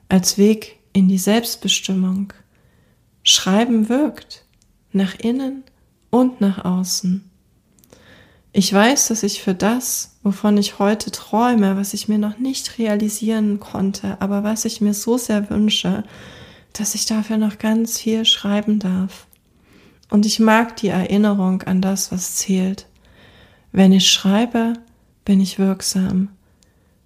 als 0.10 0.38
Weg 0.38 0.75
in 0.96 1.10
die 1.10 1.18
Selbstbestimmung. 1.18 2.32
Schreiben 3.22 3.90
wirkt 3.90 4.46
nach 4.94 5.14
innen 5.16 5.64
und 6.10 6.40
nach 6.40 6.64
außen. 6.64 7.30
Ich 8.54 8.72
weiß, 8.72 9.10
dass 9.10 9.24
ich 9.24 9.44
für 9.44 9.54
das, 9.54 10.16
wovon 10.24 10.58
ich 10.58 10.80
heute 10.80 11.12
träume, 11.12 11.76
was 11.76 11.94
ich 11.94 12.08
mir 12.08 12.18
noch 12.18 12.38
nicht 12.38 12.78
realisieren 12.78 13.60
konnte, 13.60 14.22
aber 14.22 14.46
was 14.46 14.64
ich 14.64 14.80
mir 14.80 14.94
so 14.94 15.18
sehr 15.18 15.50
wünsche, 15.50 16.06
dass 16.72 16.96
ich 16.96 17.06
dafür 17.06 17.36
noch 17.36 17.58
ganz 17.58 18.00
viel 18.00 18.24
schreiben 18.24 18.80
darf. 18.80 19.28
Und 20.10 20.26
ich 20.26 20.40
mag 20.40 20.78
die 20.78 20.88
Erinnerung 20.88 21.64
an 21.64 21.82
das, 21.82 22.14
was 22.14 22.38
zählt. 22.38 22.88
Wenn 23.74 23.92
ich 23.92 24.10
schreibe, 24.10 24.74
bin 25.26 25.42
ich 25.42 25.60
wirksam. 25.60 26.30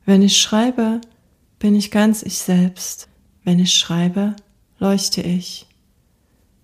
Wenn 0.05 0.21
ich 0.21 0.39
schreibe, 0.39 1.01
bin 1.57 1.73
ich 1.73 1.89
ganz 1.89 2.21
ich 2.21 2.37
selbst. 2.37 3.09
Wenn 3.43 3.59
ich 3.59 3.73
schreibe, 3.73 4.35
leuchte 4.79 5.21
ich. 5.21 5.65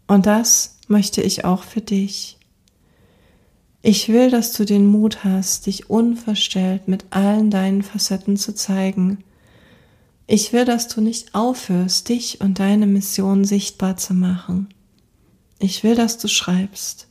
Und 0.07 0.25
das 0.25 0.77
möchte 0.87 1.21
ich 1.21 1.45
auch 1.45 1.63
für 1.63 1.81
dich. 1.81 2.37
Ich 3.81 4.09
will, 4.09 4.31
dass 4.31 4.53
du 4.53 4.65
den 4.65 4.87
Mut 4.87 5.23
hast, 5.23 5.67
dich 5.67 5.89
unverstellt 5.89 6.87
mit 6.87 7.05
allen 7.11 7.51
deinen 7.51 7.83
Facetten 7.83 8.35
zu 8.35 8.55
zeigen. 8.55 9.23
Ich 10.27 10.53
will, 10.53 10.65
dass 10.65 10.87
du 10.87 11.01
nicht 11.01 11.35
aufhörst, 11.35 12.09
dich 12.09 12.41
und 12.41 12.57
deine 12.57 12.87
Mission 12.87 13.45
sichtbar 13.45 13.95
zu 13.95 14.15
machen. 14.15 14.69
Ich 15.59 15.83
will, 15.83 15.93
dass 15.93 16.17
du 16.17 16.27
schreibst. 16.27 17.07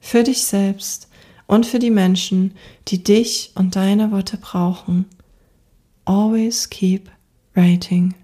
Für 0.00 0.22
dich 0.22 0.44
selbst 0.44 1.08
und 1.46 1.66
für 1.66 1.78
die 1.78 1.90
Menschen, 1.90 2.54
die 2.88 3.04
dich 3.04 3.52
und 3.54 3.76
deine 3.76 4.10
Worte 4.10 4.38
brauchen. 4.38 5.06
Always 6.06 6.70
keep 6.70 7.10
writing. 7.54 8.14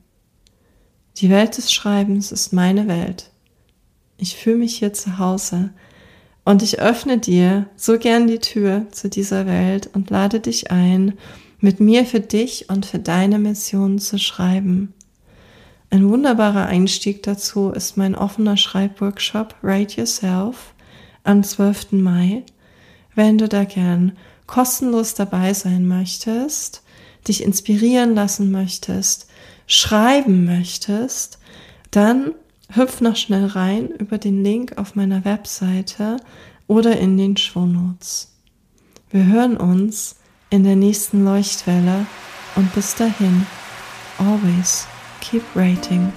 Die 1.19 1.31
Welt 1.31 1.57
des 1.57 1.73
Schreibens 1.73 2.33
ist 2.33 2.53
meine 2.53 2.89
Welt. 2.89 3.31
Ich 4.19 4.37
fühle 4.37 4.57
mich 4.57 4.79
hier 4.79 4.93
zu 4.93 5.19
Hause 5.19 5.71
und 6.45 6.63
ich 6.63 6.81
öffne 6.81 7.19
dir 7.19 7.67
so 7.77 7.99
gern 7.99 8.27
die 8.27 8.41
Tür 8.41 8.87
zu 8.91 9.09
dieser 9.09 9.47
Welt 9.47 9.89
und 9.93 10.11
lade 10.11 10.41
dich 10.41 10.73
ein, 10.73 11.15
mit 11.61 11.79
mir 11.79 12.05
für 12.05 12.21
dich 12.21 12.69
und 12.69 12.85
für 12.85 12.99
deine 12.99 13.39
Mission 13.39 13.99
zu 14.01 14.19
schreiben. 14.19 14.93
Ein 15.89 16.09
wunderbarer 16.09 16.67
Einstieg 16.67 17.23
dazu 17.23 17.71
ist 17.71 17.97
mein 17.97 18.17
offener 18.17 18.57
Schreibworkshop 18.57 19.55
Write 19.63 20.01
Yourself 20.01 20.75
am 21.23 21.45
12. 21.45 21.93
Mai. 21.93 22.43
Wenn 23.15 23.39
du 23.39 23.49
da 23.49 23.63
gern 23.63 24.17
kostenlos 24.47 25.15
dabei 25.15 25.55
sein 25.55 25.87
möchtest, 25.87 26.83
dich 27.29 27.45
inspirieren 27.45 28.17
lassen 28.17 28.51
möchtest, 28.51 29.29
schreiben 29.67 30.45
möchtest, 30.45 31.39
dann 31.91 32.33
hüpf 32.73 33.01
noch 33.01 33.17
schnell 33.17 33.47
rein 33.47 33.89
über 33.89 34.19
den 34.19 34.43
Link 34.43 34.79
auf 34.79 34.95
meiner 34.95 35.25
Webseite 35.25 36.17
oder 36.67 36.99
in 36.99 37.17
den 37.17 37.37
Shownotes. 37.37 38.33
Wir 39.11 39.27
hören 39.27 39.57
uns 39.57 40.17
in 40.51 40.65
der 40.65 40.77
nächsten 40.77 41.25
Leuchtwelle 41.25 42.07
und 42.57 42.75
bis 42.75 42.95
dahin, 42.95 43.47
always 44.19 44.87
keep 45.21 45.43
writing. 45.55 46.13